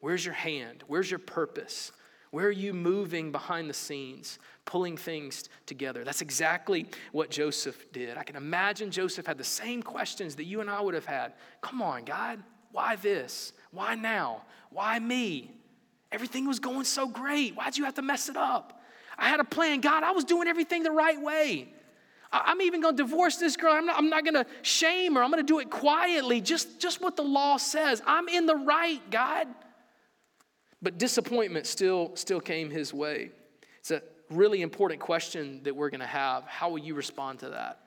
Where's 0.00 0.22
your 0.22 0.34
hand? 0.34 0.84
Where's 0.88 1.10
your 1.10 1.20
purpose? 1.20 1.90
Where 2.32 2.48
are 2.48 2.50
you 2.50 2.74
moving 2.74 3.32
behind 3.32 3.70
the 3.70 3.74
scenes? 3.74 4.40
Pulling 4.64 4.96
things 4.96 5.48
together. 5.66 6.04
That's 6.04 6.22
exactly 6.22 6.86
what 7.12 7.30
Joseph 7.30 7.92
did. 7.92 8.16
I 8.16 8.22
can 8.22 8.36
imagine 8.36 8.90
Joseph 8.90 9.26
had 9.26 9.38
the 9.38 9.44
same 9.44 9.82
questions 9.82 10.36
that 10.36 10.44
you 10.44 10.60
and 10.60 10.70
I 10.70 10.80
would 10.80 10.94
have 10.94 11.04
had. 11.04 11.34
Come 11.60 11.82
on, 11.82 12.04
God, 12.04 12.42
why 12.72 12.96
this? 12.96 13.52
Why 13.70 13.94
now? 13.94 14.42
Why 14.70 14.98
me? 14.98 15.50
Everything 16.10 16.46
was 16.46 16.60
going 16.60 16.84
so 16.84 17.06
great. 17.06 17.54
Why'd 17.56 17.76
you 17.76 17.84
have 17.84 17.94
to 17.94 18.02
mess 18.02 18.28
it 18.28 18.36
up? 18.36 18.82
I 19.18 19.28
had 19.28 19.40
a 19.40 19.44
plan. 19.44 19.80
God, 19.80 20.02
I 20.02 20.12
was 20.12 20.24
doing 20.24 20.48
everything 20.48 20.82
the 20.82 20.90
right 20.90 21.20
way. 21.20 21.68
I'm 22.32 22.60
even 22.62 22.80
going 22.80 22.96
to 22.96 23.02
divorce 23.02 23.36
this 23.36 23.56
girl. 23.56 23.72
I'm 23.72 23.86
not, 23.86 23.96
I'm 23.96 24.08
not 24.08 24.24
going 24.24 24.34
to 24.34 24.46
shame 24.62 25.14
her. 25.14 25.22
I'm 25.22 25.30
going 25.30 25.44
to 25.44 25.46
do 25.46 25.60
it 25.60 25.70
quietly, 25.70 26.40
just, 26.40 26.80
just 26.80 27.00
what 27.00 27.14
the 27.14 27.22
law 27.22 27.58
says. 27.58 28.02
I'm 28.06 28.28
in 28.28 28.46
the 28.46 28.56
right, 28.56 29.00
God. 29.10 29.46
But 30.82 30.98
disappointment 30.98 31.66
still, 31.66 32.10
still 32.16 32.40
came 32.40 32.70
his 32.70 32.92
way. 32.92 33.30
It's 33.78 33.92
a 33.92 34.02
really 34.30 34.62
important 34.62 35.00
question 35.00 35.60
that 35.64 35.74
we're 35.74 35.90
going 35.90 36.00
to 36.00 36.06
have. 36.06 36.44
How 36.44 36.70
will 36.70 36.78
you 36.78 36.94
respond 36.94 37.40
to 37.40 37.50
that? 37.50 37.80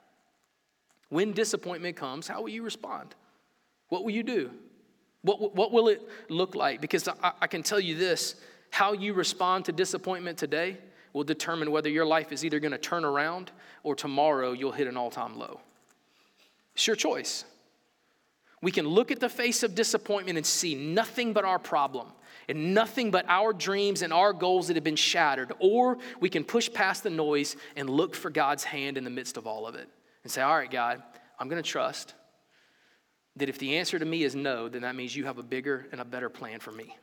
When 1.08 1.32
disappointment 1.32 1.96
comes, 1.96 2.28
how 2.28 2.42
will 2.42 2.48
you 2.48 2.62
respond? 2.62 3.14
What 3.88 4.04
will 4.04 4.10
you 4.10 4.22
do? 4.22 4.50
What, 5.22 5.54
what 5.54 5.72
will 5.72 5.88
it 5.88 6.02
look 6.28 6.54
like? 6.54 6.80
Because 6.80 7.08
I, 7.08 7.32
I 7.42 7.46
can 7.46 7.62
tell 7.62 7.80
you 7.80 7.96
this 7.96 8.36
how 8.70 8.92
you 8.92 9.14
respond 9.14 9.64
to 9.64 9.72
disappointment 9.72 10.38
today 10.38 10.76
will 11.12 11.24
determine 11.24 11.70
whether 11.70 11.88
your 11.88 12.06
life 12.06 12.32
is 12.32 12.44
either 12.44 12.60
going 12.60 12.72
to 12.72 12.78
turn 12.78 13.04
around 13.04 13.50
or 13.82 13.94
tomorrow 13.94 14.52
you'll 14.52 14.72
hit 14.72 14.86
an 14.86 14.96
all 14.96 15.10
time 15.10 15.38
low. 15.38 15.60
It's 16.74 16.86
your 16.86 16.96
choice. 16.96 17.44
We 18.60 18.70
can 18.70 18.86
look 18.86 19.10
at 19.10 19.20
the 19.20 19.28
face 19.28 19.62
of 19.62 19.74
disappointment 19.74 20.36
and 20.36 20.46
see 20.46 20.74
nothing 20.74 21.32
but 21.32 21.44
our 21.44 21.58
problem 21.58 22.08
and 22.48 22.74
nothing 22.74 23.10
but 23.10 23.26
our 23.28 23.52
dreams 23.52 24.02
and 24.02 24.12
our 24.12 24.32
goals 24.32 24.68
that 24.68 24.76
have 24.76 24.84
been 24.84 24.96
shattered. 24.96 25.52
Or 25.58 25.98
we 26.18 26.30
can 26.30 26.44
push 26.44 26.72
past 26.72 27.02
the 27.02 27.10
noise 27.10 27.56
and 27.76 27.90
look 27.90 28.14
for 28.14 28.30
God's 28.30 28.64
hand 28.64 28.96
in 28.96 29.04
the 29.04 29.10
midst 29.10 29.36
of 29.36 29.46
all 29.46 29.66
of 29.66 29.74
it 29.74 29.88
and 30.22 30.32
say, 30.32 30.40
All 30.40 30.56
right, 30.56 30.70
God, 30.70 31.02
I'm 31.38 31.48
going 31.48 31.62
to 31.62 31.68
trust 31.68 32.14
that 33.36 33.48
if 33.48 33.58
the 33.58 33.76
answer 33.76 33.98
to 33.98 34.04
me 34.04 34.24
is 34.24 34.34
no, 34.34 34.68
then 34.68 34.82
that 34.82 34.96
means 34.96 35.14
you 35.14 35.26
have 35.26 35.38
a 35.38 35.42
bigger 35.42 35.86
and 35.92 36.00
a 36.00 36.04
better 36.04 36.28
plan 36.28 36.58
for 36.58 36.72
me. 36.72 36.96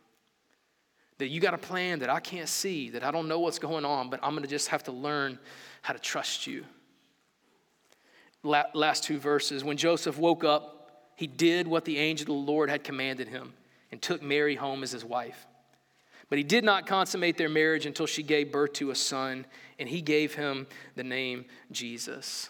That 1.20 1.30
you 1.30 1.40
got 1.40 1.54
a 1.54 1.58
plan 1.58 2.00
that 2.00 2.10
I 2.10 2.20
can't 2.20 2.50
see, 2.50 2.90
that 2.90 3.04
I 3.04 3.12
don't 3.12 3.30
know 3.30 3.40
what's 3.40 3.60
going 3.60 3.86
on, 3.86 4.10
but 4.10 4.20
I'm 4.22 4.32
going 4.32 4.44
to 4.44 4.50
just 4.50 4.68
have 4.70 4.84
to 4.84 4.92
learn 4.92 5.40
how 5.82 5.94
to 5.94 6.00
trust 6.00 6.46
you. 6.46 6.66
Last 8.44 9.04
two 9.04 9.18
verses. 9.18 9.64
When 9.64 9.78
Joseph 9.78 10.18
woke 10.18 10.44
up, 10.44 11.12
he 11.16 11.26
did 11.26 11.68
what 11.68 11.86
the 11.86 11.98
angel 11.98 12.24
of 12.24 12.46
the 12.46 12.52
Lord 12.52 12.70
had 12.70 12.84
commanded 12.84 13.30
him 13.30 13.54
and 13.96 14.02
took 14.02 14.22
Mary 14.22 14.56
home 14.56 14.84
as 14.84 14.92
his 14.92 15.06
wife. 15.06 15.48
But 16.28 16.38
he 16.38 16.44
did 16.44 16.66
not 16.66 16.86
consummate 16.86 17.38
their 17.38 17.48
marriage 17.48 17.86
until 17.86 18.06
she 18.06 18.24
gave 18.24 18.52
birth 18.52 18.74
to 18.74 18.92
a 18.92 18.96
son, 18.96 19.46
and 19.80 19.88
he 19.88 20.02
gave 20.02 20.36
him 20.36 20.68
the 20.96 21.04
name 21.06 21.46
Jesus. 21.72 22.50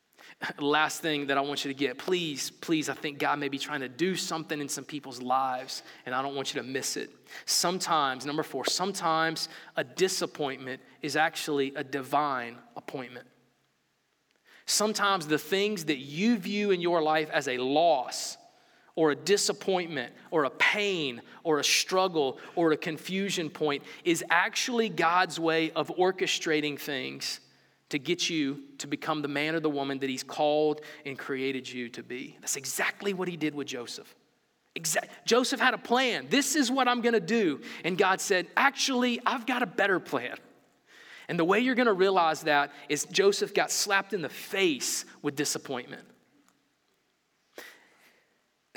Last 0.60 1.02
thing 1.02 1.26
that 1.26 1.36
I 1.36 1.40
want 1.40 1.64
you 1.64 1.72
to 1.72 1.76
get, 1.76 1.98
please, 1.98 2.52
please, 2.52 2.88
I 2.88 2.94
think 2.94 3.18
God 3.18 3.40
may 3.40 3.48
be 3.48 3.58
trying 3.58 3.80
to 3.80 3.88
do 3.88 4.14
something 4.14 4.60
in 4.60 4.68
some 4.68 4.84
people's 4.84 5.20
lives, 5.20 5.82
and 6.06 6.14
I 6.14 6.22
don't 6.22 6.36
want 6.36 6.54
you 6.54 6.62
to 6.62 6.68
miss 6.68 6.96
it. 6.96 7.10
Sometimes, 7.46 8.24
number 8.24 8.44
four, 8.44 8.64
sometimes 8.64 9.48
a 9.74 9.82
disappointment 9.82 10.80
is 11.02 11.16
actually 11.16 11.74
a 11.74 11.82
divine 11.82 12.58
appointment. 12.76 13.26
Sometimes 14.66 15.26
the 15.26 15.36
things 15.36 15.86
that 15.86 15.98
you 15.98 16.36
view 16.36 16.70
in 16.70 16.80
your 16.80 17.02
life 17.02 17.28
as 17.32 17.48
a 17.48 17.58
loss, 17.58 18.36
or 18.96 19.12
a 19.12 19.14
disappointment 19.14 20.12
or 20.30 20.44
a 20.44 20.50
pain 20.50 21.22
or 21.44 21.60
a 21.60 21.64
struggle 21.64 22.38
or 22.56 22.72
a 22.72 22.76
confusion 22.76 23.48
point 23.48 23.84
is 24.04 24.24
actually 24.30 24.88
God's 24.88 25.38
way 25.38 25.70
of 25.72 25.88
orchestrating 25.96 26.78
things 26.78 27.40
to 27.90 27.98
get 27.98 28.28
you 28.28 28.62
to 28.78 28.88
become 28.88 29.22
the 29.22 29.28
man 29.28 29.54
or 29.54 29.60
the 29.60 29.70
woman 29.70 29.98
that 30.00 30.10
He's 30.10 30.24
called 30.24 30.80
and 31.04 31.16
created 31.16 31.70
you 31.70 31.88
to 31.90 32.02
be. 32.02 32.36
That's 32.40 32.56
exactly 32.56 33.14
what 33.14 33.28
He 33.28 33.36
did 33.36 33.54
with 33.54 33.68
Joseph. 33.68 34.12
Exact. 34.74 35.26
Joseph 35.26 35.60
had 35.60 35.72
a 35.72 35.78
plan. 35.78 36.26
This 36.28 36.56
is 36.56 36.70
what 36.70 36.88
I'm 36.88 37.00
going 37.00 37.14
to 37.14 37.20
do. 37.20 37.60
And 37.84 37.96
God 37.96 38.20
said, 38.20 38.46
Actually, 38.56 39.20
I've 39.24 39.46
got 39.46 39.62
a 39.62 39.66
better 39.66 40.00
plan. 40.00 40.36
And 41.28 41.38
the 41.38 41.44
way 41.44 41.60
you're 41.60 41.74
going 41.74 41.86
to 41.86 41.92
realize 41.92 42.42
that 42.42 42.72
is 42.88 43.04
Joseph 43.06 43.54
got 43.54 43.70
slapped 43.70 44.12
in 44.12 44.22
the 44.22 44.28
face 44.28 45.04
with 45.22 45.34
disappointment. 45.34 46.02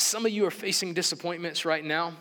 Some 0.10 0.26
of 0.26 0.32
you 0.32 0.48
are 0.48 0.52
facing 0.52 0.96
disappointments 0.96 1.66
right 1.66 1.86
now 1.86 2.14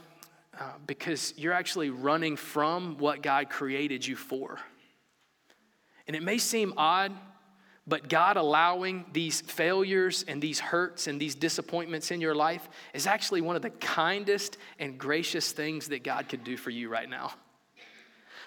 uh, 0.61 0.73
because 0.87 1.33
you're 1.39 1.55
actually 1.55 1.89
running 1.89 2.37
from 2.37 2.99
what 2.99 3.23
God 3.23 3.49
created 3.49 4.07
you 4.07 4.15
for. 4.15 4.59
And 6.07 6.15
it 6.15 6.23
may 6.23 6.37
seem 6.37 6.75
odd, 6.77 7.13
but 7.87 8.11
God 8.11 8.37
allowing 8.37 9.07
these 9.15 9.41
failures 9.41 10.23
and 10.29 10.43
these 10.43 10.61
hurts 10.61 11.07
and 11.07 11.19
these 11.19 11.35
disappointments 11.35 12.11
in 12.11 12.21
your 12.21 12.35
life 12.35 12.69
is 12.93 13.07
actually 13.07 13.41
one 13.41 13.57
of 13.57 13.63
the 13.63 13.71
kindest 13.71 14.59
and 14.79 14.99
gracious 14.99 15.51
things 15.53 15.89
that 15.89 16.05
God 16.05 16.29
could 16.29 16.45
do 16.45 16.59
for 16.59 16.69
you 16.69 16.91
right 16.91 17.09
now. 17.09 17.33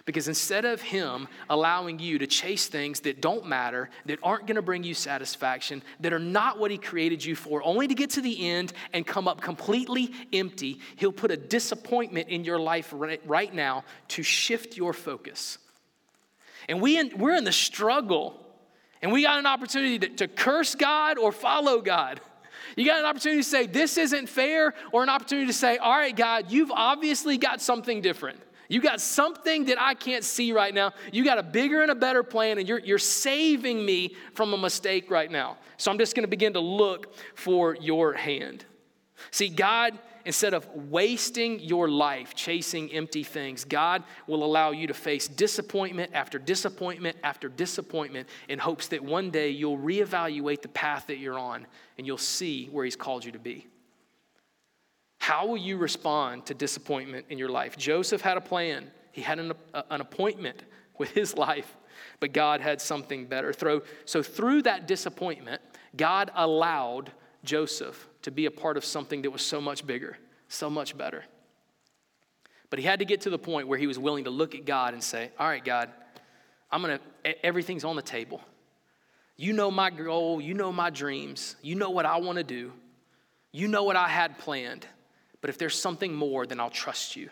Because 0.06 0.28
instead 0.28 0.66
of 0.66 0.82
Him 0.82 1.28
allowing 1.50 2.00
you 2.00 2.18
to 2.20 2.28
chase 2.28 2.68
things 2.68 3.02
that 3.02 3.22
don't 3.22 3.46
matter, 3.46 3.90
that 4.06 4.20
aren't 4.24 4.48
gonna 4.48 4.62
bring 4.62 4.84
you 4.84 4.94
satisfaction, 4.94 5.84
that 6.00 6.12
are 6.12 6.20
not 6.20 6.60
what 6.60 6.72
He 6.72 6.78
created 6.78 7.24
you 7.24 7.36
for, 7.36 7.64
only 7.64 7.88
to 7.88 7.94
get 7.94 8.12
to 8.12 8.22
the 8.22 8.50
end 8.50 8.74
and 8.94 9.06
come 9.06 9.28
up 9.28 9.42
completely 9.42 10.12
empty, 10.34 10.80
He'll 10.96 11.12
put 11.12 11.32
a 11.32 11.38
disappointment 11.38 12.30
in 12.30 12.44
your 12.44 12.60
life 12.60 12.92
right, 12.92 13.54
now 13.54 13.84
to 14.10 14.24
shift 14.24 14.78
your 14.78 14.94
focus. 14.94 15.58
And 16.70 16.82
we 16.82 16.98
in, 16.98 17.12
we're 17.18 17.36
in 17.36 17.44
the 17.44 17.52
struggle, 17.52 18.40
and 19.02 19.12
we 19.12 19.24
got 19.24 19.40
an 19.40 19.46
opportunity 19.46 20.00
to, 20.00 20.10
to 20.10 20.28
curse 20.28 20.76
God 20.76 21.18
or 21.18 21.32
follow 21.32 21.82
God. 21.82 22.22
You 22.76 22.86
got 22.86 23.00
an 23.00 23.06
opportunity 23.06 23.42
to 23.42 23.48
say, 23.48 23.66
This 23.66 23.98
isn't 23.98 24.30
fair, 24.30 24.74
or 24.92 25.04
an 25.04 25.10
opportunity 25.10 25.48
to 25.48 25.54
say, 25.54 25.78
All 25.78 25.92
right, 25.92 26.16
God, 26.16 26.52
you've 26.52 26.72
obviously 26.72 27.38
got 27.38 27.62
something 27.62 28.02
different. 28.02 28.40
You 28.72 28.80
got 28.80 29.02
something 29.02 29.66
that 29.66 29.82
I 29.82 29.94
can't 29.96 30.24
see 30.24 30.54
right 30.54 30.74
now. 30.74 30.94
You 31.12 31.26
got 31.26 31.38
a 31.38 31.44
bigger 31.44 31.82
and 31.82 31.92
a 31.92 31.96
better 31.96 32.24
plan, 32.24 32.58
and 32.58 32.66
you're, 32.66 32.80
you're 32.80 33.00
saving 33.00 33.86
me 33.86 34.16
from 34.34 34.54
a 34.54 34.58
mistake 34.58 35.12
right 35.12 35.30
now. 35.30 35.58
So 35.76 35.92
I'm 35.92 35.98
just 35.98 36.16
going 36.16 36.24
to 36.24 36.30
begin 36.30 36.54
to 36.54 36.62
look 36.62 37.14
for 37.36 37.76
your 37.76 38.14
hand. 38.14 38.64
See, 39.30 39.50
God, 39.50 40.00
instead 40.24 40.54
of 40.54 40.66
wasting 40.74 41.60
your 41.60 41.90
life 41.90 42.34
chasing 42.34 42.90
empty 42.94 43.24
things, 43.24 43.66
God 43.66 44.06
will 44.26 44.42
allow 44.42 44.72
you 44.72 44.88
to 44.88 44.94
face 44.94 45.28
disappointment 45.28 46.12
after 46.14 46.40
disappointment 46.40 47.18
after 47.26 47.50
disappointment 47.50 48.30
in 48.48 48.58
hopes 48.58 48.88
that 48.88 49.04
one 49.04 49.32
day 49.32 49.50
you'll 49.50 49.80
reevaluate 49.80 50.62
the 50.62 50.70
path 50.70 51.08
that 51.08 51.18
you're 51.18 51.38
on 51.38 51.68
and 51.98 52.08
you'll 52.08 52.18
see 52.18 52.68
where 52.68 52.86
He's 52.86 52.96
called 52.96 53.26
you 53.26 53.34
to 53.34 53.40
be. 53.40 53.68
How 55.22 55.46
will 55.46 55.58
you 55.58 55.78
respond 55.78 56.48
to 56.48 56.56
disappointment 56.56 57.28
in 57.30 57.38
your 57.38 57.50
life? 57.50 57.78
Joseph 57.78 58.22
had 58.22 58.38
a 58.38 58.42
plan, 58.42 58.90
he 59.12 59.22
had 59.22 59.38
an, 59.38 59.54
an 59.92 60.02
appointment 60.02 60.64
with 60.98 61.12
his 61.12 61.38
life, 61.38 61.78
but 62.20 62.34
God 62.34 62.60
had 62.60 62.82
something 62.82 63.28
better. 63.28 63.54
So, 64.06 64.24
through 64.24 64.64
that 64.64 64.88
disappointment, 64.88 65.62
God 65.96 66.32
allowed 66.34 67.12
Joseph 67.44 68.08
to 68.24 68.32
be 68.32 68.48
a 68.48 68.52
part 68.52 68.78
of 68.78 68.84
something 68.84 69.22
that 69.22 69.30
was 69.30 69.44
so 69.44 69.62
much 69.62 69.86
bigger, 69.86 70.18
so 70.48 70.72
much 70.72 70.98
better. 70.98 71.24
But 72.72 72.80
he 72.80 72.86
had 72.86 72.98
to 72.98 73.06
get 73.06 73.22
to 73.22 73.30
the 73.30 73.38
point 73.38 73.68
where 73.68 73.78
he 73.78 73.86
was 73.86 74.00
willing 74.00 74.24
to 74.24 74.32
look 74.32 74.56
at 74.56 74.66
God 74.66 74.96
and 74.96 75.04
say, 75.04 75.30
All 75.38 75.48
right, 75.48 75.64
God, 75.64 75.92
I'm 76.72 76.82
to, 76.82 77.00
everything's 77.46 77.84
on 77.84 77.96
the 77.96 78.02
table. 78.02 78.42
You 79.38 79.54
know 79.54 79.70
my 79.70 79.92
goal, 79.92 80.42
you 80.42 80.56
know 80.56 80.72
my 80.72 80.90
dreams, 80.90 81.58
you 81.62 81.76
know 81.76 81.92
what 81.92 82.08
I 82.08 82.18
want 82.18 82.40
to 82.40 82.44
do, 82.44 82.72
you 83.52 83.68
know 83.68 83.84
what 83.84 83.96
I 83.96 84.08
had 84.08 84.40
planned. 84.40 84.88
But 85.42 85.50
if 85.50 85.58
there's 85.58 85.80
something 85.80 86.14
more, 86.14 86.46
then 86.46 86.60
I'll 86.60 86.70
trust 86.70 87.16
you. 87.16 87.30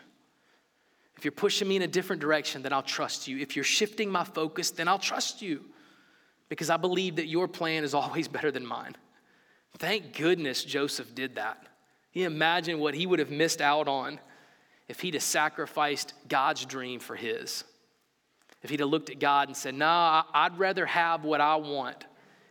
If 1.16 1.24
you're 1.24 1.32
pushing 1.32 1.68
me 1.68 1.76
in 1.76 1.82
a 1.82 1.86
different 1.86 2.20
direction, 2.20 2.62
then 2.62 2.72
I'll 2.72 2.82
trust 2.82 3.28
you. 3.28 3.38
If 3.38 3.54
you're 3.54 3.64
shifting 3.64 4.10
my 4.10 4.24
focus, 4.24 4.70
then 4.70 4.88
I'll 4.88 4.98
trust 4.98 5.42
you 5.42 5.64
because 6.48 6.70
I 6.70 6.76
believe 6.76 7.16
that 7.16 7.26
your 7.26 7.46
plan 7.46 7.84
is 7.84 7.94
always 7.94 8.26
better 8.28 8.50
than 8.50 8.66
mine. 8.66 8.96
Thank 9.78 10.16
goodness 10.16 10.64
Joseph 10.64 11.14
did 11.14 11.36
that. 11.36 11.66
He 12.10 12.24
imagined 12.24 12.80
what 12.80 12.94
he 12.94 13.06
would 13.06 13.20
have 13.20 13.30
missed 13.30 13.60
out 13.60 13.86
on 13.86 14.18
if 14.88 15.00
he'd 15.00 15.14
have 15.14 15.22
sacrificed 15.22 16.12
God's 16.28 16.64
dream 16.64 16.98
for 16.98 17.14
his. 17.14 17.62
If 18.62 18.70
he'd 18.70 18.80
have 18.80 18.88
looked 18.88 19.10
at 19.10 19.20
God 19.20 19.48
and 19.48 19.56
said, 19.56 19.74
Nah, 19.74 20.24
I'd 20.34 20.58
rather 20.58 20.84
have 20.86 21.24
what 21.24 21.40
I 21.40 21.56
want 21.56 22.04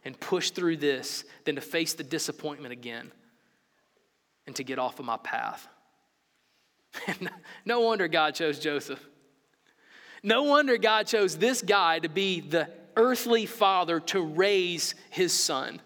and 0.06 0.18
push 0.20 0.52
through 0.52 0.78
this 0.78 1.26
than 1.44 1.56
to 1.56 1.62
face 1.62 1.94
the 1.94 2.04
disappointment 2.04 2.72
again 2.72 3.12
and 4.50 4.56
to 4.56 4.64
get 4.64 4.80
off 4.80 4.98
of 4.98 5.06
my 5.06 5.18
path. 5.18 5.68
no 7.66 7.82
wonder 7.82 8.08
God 8.08 8.34
chose 8.34 8.58
Joseph. 8.58 9.00
No 10.24 10.42
wonder 10.42 10.76
God 10.80 11.06
chose 11.06 11.38
this 11.38 11.62
guy 11.62 12.00
to 12.00 12.10
be 12.10 12.42
the 12.42 12.68
earthly 12.96 13.46
father 13.46 14.00
to 14.00 14.20
raise 14.20 14.96
his 15.12 15.34
son. 15.34 15.80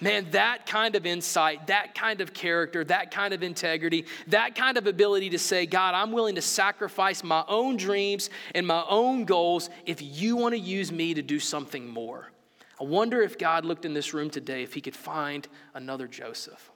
Man, 0.00 0.26
that 0.32 0.66
kind 0.66 0.96
of 0.96 1.06
insight, 1.06 1.68
that 1.68 1.94
kind 1.94 2.20
of 2.20 2.34
character, 2.34 2.82
that 2.84 3.12
kind 3.12 3.32
of 3.32 3.44
integrity, 3.44 4.06
that 4.26 4.56
kind 4.56 4.76
of 4.76 4.88
ability 4.88 5.30
to 5.30 5.38
say, 5.38 5.64
God, 5.64 5.94
I'm 5.94 6.10
willing 6.10 6.34
to 6.34 6.42
sacrifice 6.42 7.22
my 7.22 7.44
own 7.46 7.76
dreams 7.76 8.30
and 8.56 8.66
my 8.66 8.84
own 8.88 9.26
goals 9.26 9.70
if 9.86 10.02
you 10.02 10.34
want 10.34 10.54
to 10.54 10.58
use 10.58 10.90
me 10.90 11.14
to 11.14 11.22
do 11.22 11.38
something 11.38 11.88
more. 11.88 12.32
I 12.80 12.84
wonder 12.84 13.22
if 13.22 13.38
God 13.38 13.64
looked 13.64 13.84
in 13.84 13.94
this 13.94 14.12
room 14.12 14.28
today 14.28 14.64
if 14.64 14.74
he 14.74 14.80
could 14.80 14.96
find 14.96 15.46
another 15.72 16.08
Joseph. 16.08 16.72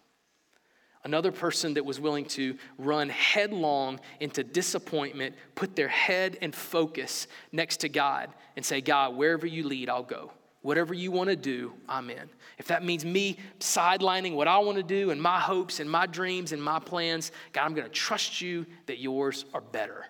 Another 1.03 1.33
person 1.33 1.75
that 1.75 1.85
was 1.85 1.99
willing 1.99 2.27
to 2.27 2.57
run 2.77 3.09
headlong 3.09 4.01
into 4.21 4.45
disappointment, 4.45 5.35
put 5.55 5.75
their 5.75 5.89
head 5.89 6.37
and 6.43 6.55
focus 6.55 7.27
next 7.53 7.79
to 7.79 7.89
God 7.89 8.29
and 8.57 8.65
say, 8.65 8.83
God, 8.83 9.17
wherever 9.17 9.47
you 9.47 9.67
lead, 9.67 9.89
I'll 9.89 10.03
go. 10.03 10.33
Whatever 10.63 10.93
you 10.93 11.11
want 11.11 11.31
to 11.31 11.37
do, 11.37 11.73
I'm 11.89 12.11
in. 12.11 12.29
If 12.59 12.67
that 12.67 12.85
means 12.85 13.07
me 13.07 13.39
sidelining 13.61 14.35
what 14.35 14.47
I 14.47 14.59
want 14.59 14.77
to 14.77 14.83
do 14.83 15.11
and 15.11 15.21
my 15.21 15.41
hopes 15.41 15.81
and 15.81 15.91
my 15.91 16.05
dreams 16.05 16.53
and 16.53 16.63
my 16.63 16.79
plans, 16.79 17.33
God, 17.55 17.65
I'm 17.65 17.73
going 17.73 17.87
to 17.87 17.93
trust 17.93 18.43
you 18.43 18.67
that 18.85 18.99
yours 18.99 19.47
are 19.55 19.63
better. 19.63 20.05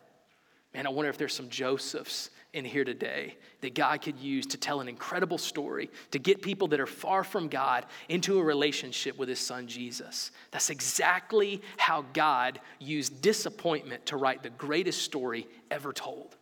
Man, 0.74 0.88
I 0.88 0.90
wonder 0.90 1.09
if 1.09 1.18
there's 1.18 1.35
some 1.35 1.48
Josephs 1.48 2.31
in 2.52 2.64
here 2.64 2.84
today 2.84 3.36
that 3.60 3.74
God 3.74 4.02
could 4.02 4.18
use 4.18 4.46
to 4.46 4.56
tell 4.56 4.80
an 4.80 4.88
incredible 4.88 5.38
story, 5.38 5.90
to 6.10 6.18
get 6.18 6.42
people 6.42 6.68
that 6.68 6.80
are 6.80 6.86
far 6.86 7.22
from 7.22 7.48
God 7.48 7.86
into 8.08 8.38
a 8.38 8.42
relationship 8.42 9.18
with 9.18 9.28
his 9.28 9.38
son 9.38 9.66
Jesus. 9.66 10.30
That's 10.50 10.70
exactly 10.70 11.62
how 11.76 12.04
God 12.12 12.60
used 12.78 13.22
disappointment 13.22 14.06
to 14.06 14.16
write 14.16 14.42
the 14.42 14.50
greatest 14.50 15.02
story 15.02 15.46
ever 15.70 15.92
told. 15.92 16.36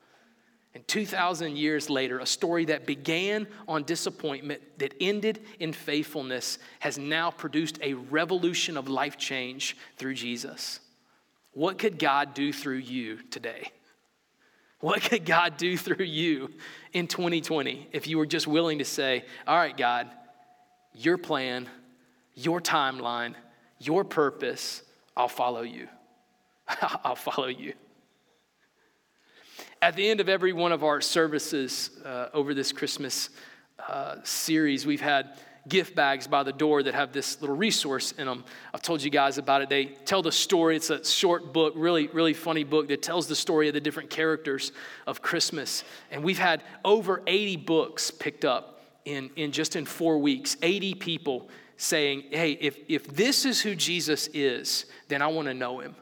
And 0.75 0.87
2,000 0.87 1.57
years 1.57 1.91
later, 1.91 2.21
a 2.21 2.27
story 2.27 2.67
that 2.67 2.87
began 2.87 3.49
on 3.67 3.83
disappointment, 3.83 4.63
that 4.79 4.95
ended 5.01 5.41
in 5.59 5.73
faithfulness, 5.73 6.59
has 6.79 6.99
now 6.99 7.31
produced 7.31 7.79
a 7.83 7.95
revolution 7.95 8.77
of 8.77 8.89
life 8.89 9.17
change 9.17 9.77
through 9.97 10.15
Jesus. 10.15 10.81
What 11.53 11.79
could 11.79 11.99
God 11.99 12.35
do 12.35 12.53
through 12.53 12.77
you 12.77 13.19
today? 13.31 13.73
What 14.81 15.03
could 15.03 15.25
God 15.25 15.57
do 15.57 15.77
through 15.77 16.05
you 16.05 16.51
in 16.93 17.09
2020 17.09 17.89
if 17.93 18.07
you 18.07 18.19
were 18.19 18.27
just 18.27 18.47
willing 18.47 18.79
to 18.79 18.85
say, 18.85 19.25
All 19.47 19.57
right, 19.57 19.77
God, 19.77 20.09
your 20.95 21.19
plan, 21.19 21.69
your 22.35 22.61
timeline, 22.61 23.35
your 23.81 24.05
purpose, 24.05 24.83
I'll 25.17 25.29
follow 25.29 25.63
you. 25.63 25.89
I'll 27.05 27.17
follow 27.17 27.49
you. 27.49 27.75
At 29.83 29.97
the 29.97 30.09
end 30.09 30.21
of 30.21 30.29
every 30.29 30.53
one 30.53 30.73
of 30.73 30.85
our 30.85 31.01
services 31.01 31.91
uh, 32.05 32.29
over 32.33 32.55
this 32.55 32.73
Christmas 32.73 33.31
uh, 33.89 34.17
series, 34.23 34.87
we've 34.87 35.01
had 35.01 35.39
gift 35.69 35.95
bags 35.95 36.27
by 36.27 36.43
the 36.43 36.53
door 36.53 36.83
that 36.83 36.95
have 36.95 37.13
this 37.13 37.41
little 37.41 37.57
resource 37.57 38.13
in 38.13 38.27
them. 38.27 38.45
I've 38.73 38.83
told 38.83 39.03
you 39.03 39.11
guys 39.11 39.39
about 39.39 39.63
it. 39.63 39.69
They 39.69 39.87
tell 39.87 40.23
the 40.23 40.33
story. 40.33 40.77
It's 40.77 40.91
a 40.91 41.05
short 41.05 41.53
book, 41.53 41.75
really, 41.77 42.09
really 42.09 42.35
funny 42.35 42.65
book 42.65 42.89
that 42.89 43.03
tells 43.03 43.27
the 43.27 43.37
story 43.37 43.69
of 43.69 43.75
the 43.75 43.81
different 43.81 44.11
characters 44.11 44.73
of 45.07 45.23
Christmas. 45.23 45.85
And 46.11 46.25
we've 46.25 46.39
had 46.39 46.63
over 46.85 47.23
80 47.27 47.57
books 47.57 48.11
picked 48.11 48.45
up 48.45 48.83
in, 49.05 49.31
in 49.37 49.53
just 49.53 49.77
in 49.77 49.85
four 49.85 50.19
weeks. 50.19 50.57
80 50.63 50.95
people 50.95 51.49
saying, 51.77 52.25
hey, 52.31 52.53
if, 52.53 52.79
if 52.89 53.07
this 53.07 53.45
is 53.45 53.61
who 53.61 53.75
Jesus 53.75 54.29
is, 54.35 54.87
then 55.09 55.23
I 55.23 55.29
want 55.29 55.49
to 55.49 55.55
know 55.55 55.81
him. 55.81 55.95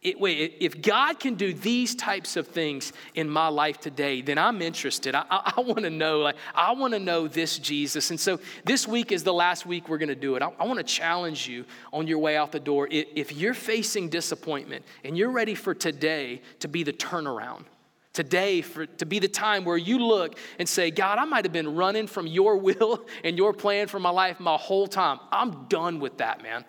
It, 0.00 0.20
wait, 0.20 0.58
if 0.60 0.80
God 0.80 1.18
can 1.18 1.34
do 1.34 1.52
these 1.52 1.96
types 1.96 2.36
of 2.36 2.46
things 2.46 2.92
in 3.16 3.28
my 3.28 3.48
life 3.48 3.80
today, 3.80 4.20
then 4.20 4.38
I'm 4.38 4.62
interested. 4.62 5.16
I, 5.16 5.24
I, 5.28 5.54
I 5.56 5.60
want 5.60 5.80
to 5.80 5.90
know, 5.90 6.20
like, 6.20 6.36
I 6.54 6.72
want 6.72 6.94
to 6.94 7.00
know 7.00 7.26
this 7.26 7.58
Jesus. 7.58 8.10
And 8.10 8.20
so 8.20 8.38
this 8.64 8.86
week 8.86 9.10
is 9.10 9.24
the 9.24 9.32
last 9.32 9.66
week 9.66 9.88
we're 9.88 9.98
going 9.98 10.08
to 10.08 10.14
do 10.14 10.36
it. 10.36 10.42
I, 10.42 10.52
I 10.60 10.66
want 10.66 10.78
to 10.78 10.84
challenge 10.84 11.48
you 11.48 11.64
on 11.92 12.06
your 12.06 12.20
way 12.20 12.36
out 12.36 12.52
the 12.52 12.60
door. 12.60 12.86
If, 12.88 13.08
if 13.16 13.32
you're 13.32 13.54
facing 13.54 14.08
disappointment 14.08 14.84
and 15.02 15.18
you're 15.18 15.32
ready 15.32 15.56
for 15.56 15.74
today 15.74 16.42
to 16.60 16.68
be 16.68 16.84
the 16.84 16.92
turnaround, 16.92 17.64
today 18.12 18.62
for, 18.62 18.86
to 18.86 19.06
be 19.06 19.18
the 19.18 19.28
time 19.28 19.64
where 19.64 19.76
you 19.76 19.98
look 19.98 20.38
and 20.60 20.68
say, 20.68 20.92
God, 20.92 21.18
I 21.18 21.24
might 21.24 21.44
have 21.44 21.52
been 21.52 21.74
running 21.74 22.06
from 22.06 22.28
your 22.28 22.56
will 22.58 23.04
and 23.24 23.36
your 23.36 23.52
plan 23.52 23.88
for 23.88 23.98
my 23.98 24.10
life 24.10 24.38
my 24.38 24.56
whole 24.56 24.86
time. 24.86 25.18
I'm 25.32 25.66
done 25.66 25.98
with 25.98 26.18
that, 26.18 26.40
man. 26.40 26.64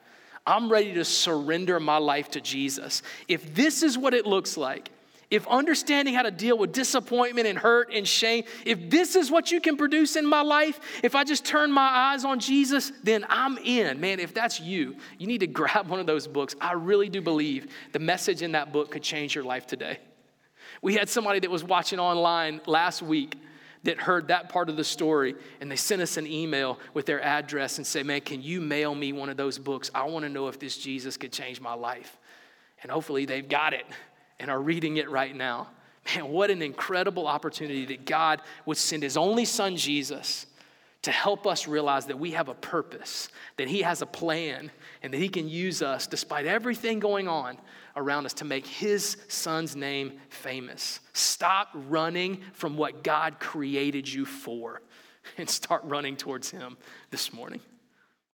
I'm 0.49 0.71
ready 0.71 0.95
to 0.95 1.05
surrender 1.05 1.79
my 1.79 1.97
life 1.97 2.31
to 2.31 2.41
Jesus. 2.41 3.03
If 3.27 3.53
this 3.53 3.83
is 3.83 3.99
what 3.99 4.15
it 4.15 4.25
looks 4.25 4.57
like, 4.57 4.89
if 5.29 5.47
understanding 5.47 6.15
how 6.15 6.23
to 6.23 6.31
deal 6.31 6.57
with 6.57 6.71
disappointment 6.71 7.45
and 7.45 7.55
hurt 7.55 7.93
and 7.93 8.07
shame, 8.07 8.45
if 8.65 8.89
this 8.89 9.15
is 9.15 9.29
what 9.29 9.51
you 9.51 9.61
can 9.61 9.77
produce 9.77 10.15
in 10.15 10.25
my 10.25 10.41
life, 10.41 10.79
if 11.03 11.13
I 11.13 11.23
just 11.23 11.45
turn 11.45 11.71
my 11.71 11.87
eyes 11.87 12.25
on 12.25 12.39
Jesus, 12.39 12.91
then 13.03 13.27
I'm 13.29 13.59
in. 13.59 14.01
Man, 14.01 14.19
if 14.19 14.33
that's 14.33 14.59
you, 14.59 14.95
you 15.19 15.27
need 15.27 15.41
to 15.41 15.47
grab 15.59 15.87
one 15.87 15.99
of 15.99 16.07
those 16.07 16.25
books. 16.25 16.55
I 16.59 16.73
really 16.73 17.09
do 17.09 17.21
believe 17.21 17.67
the 17.91 17.99
message 17.99 18.41
in 18.41 18.53
that 18.53 18.73
book 18.73 18.89
could 18.89 19.03
change 19.03 19.35
your 19.35 19.43
life 19.43 19.67
today. 19.67 19.99
We 20.81 20.95
had 20.95 21.09
somebody 21.09 21.39
that 21.41 21.51
was 21.51 21.63
watching 21.63 21.99
online 21.99 22.59
last 22.65 23.03
week 23.03 23.35
that 23.83 23.99
heard 23.99 24.27
that 24.27 24.49
part 24.49 24.69
of 24.69 24.75
the 24.75 24.83
story 24.83 25.35
and 25.61 25.71
they 25.71 25.75
sent 25.75 26.01
us 26.01 26.17
an 26.17 26.27
email 26.27 26.79
with 26.93 27.05
their 27.05 27.21
address 27.21 27.77
and 27.77 27.87
say, 27.87 28.03
Man, 28.03 28.21
can 28.21 28.41
you 28.41 28.61
mail 28.61 28.93
me 28.93 29.13
one 29.13 29.29
of 29.29 29.37
those 29.37 29.57
books? 29.57 29.89
I 29.93 30.03
want 30.03 30.25
to 30.25 30.29
know 30.29 30.47
if 30.47 30.59
this 30.59 30.77
Jesus 30.77 31.17
could 31.17 31.31
change 31.31 31.61
my 31.61 31.73
life. 31.73 32.17
And 32.81 32.91
hopefully 32.91 33.25
they've 33.25 33.47
got 33.47 33.73
it 33.73 33.85
and 34.39 34.49
are 34.49 34.61
reading 34.61 34.97
it 34.97 35.09
right 35.09 35.35
now. 35.35 35.67
Man, 36.15 36.29
what 36.29 36.49
an 36.49 36.61
incredible 36.61 37.27
opportunity 37.27 37.85
that 37.87 38.05
God 38.05 38.41
would 38.65 38.77
send 38.77 39.03
his 39.03 39.17
only 39.17 39.45
son, 39.45 39.75
Jesus, 39.75 40.45
to 41.03 41.11
help 41.11 41.45
us 41.45 41.67
realize 41.67 42.07
that 42.07 42.19
we 42.19 42.31
have 42.31 42.49
a 42.49 42.53
purpose, 42.53 43.29
that 43.57 43.67
he 43.67 43.81
has 43.81 44.01
a 44.01 44.05
plan, 44.05 44.71
and 45.03 45.13
that 45.13 45.17
he 45.17 45.29
can 45.29 45.47
use 45.47 45.81
us 45.81 46.07
despite 46.07 46.45
everything 46.45 46.99
going 46.99 47.27
on 47.27 47.57
around 47.95 48.25
us 48.25 48.33
to 48.33 48.45
make 48.45 48.65
his 48.65 49.17
son's 49.27 49.75
name 49.75 50.19
famous. 50.29 50.99
Stop 51.13 51.69
running 51.73 52.41
from 52.53 52.77
what 52.77 53.03
God 53.03 53.39
created 53.39 54.11
you 54.11 54.25
for 54.25 54.81
and 55.37 55.49
start 55.49 55.83
running 55.83 56.15
towards 56.15 56.49
him 56.49 56.77
this 57.11 57.33
morning. 57.33 57.61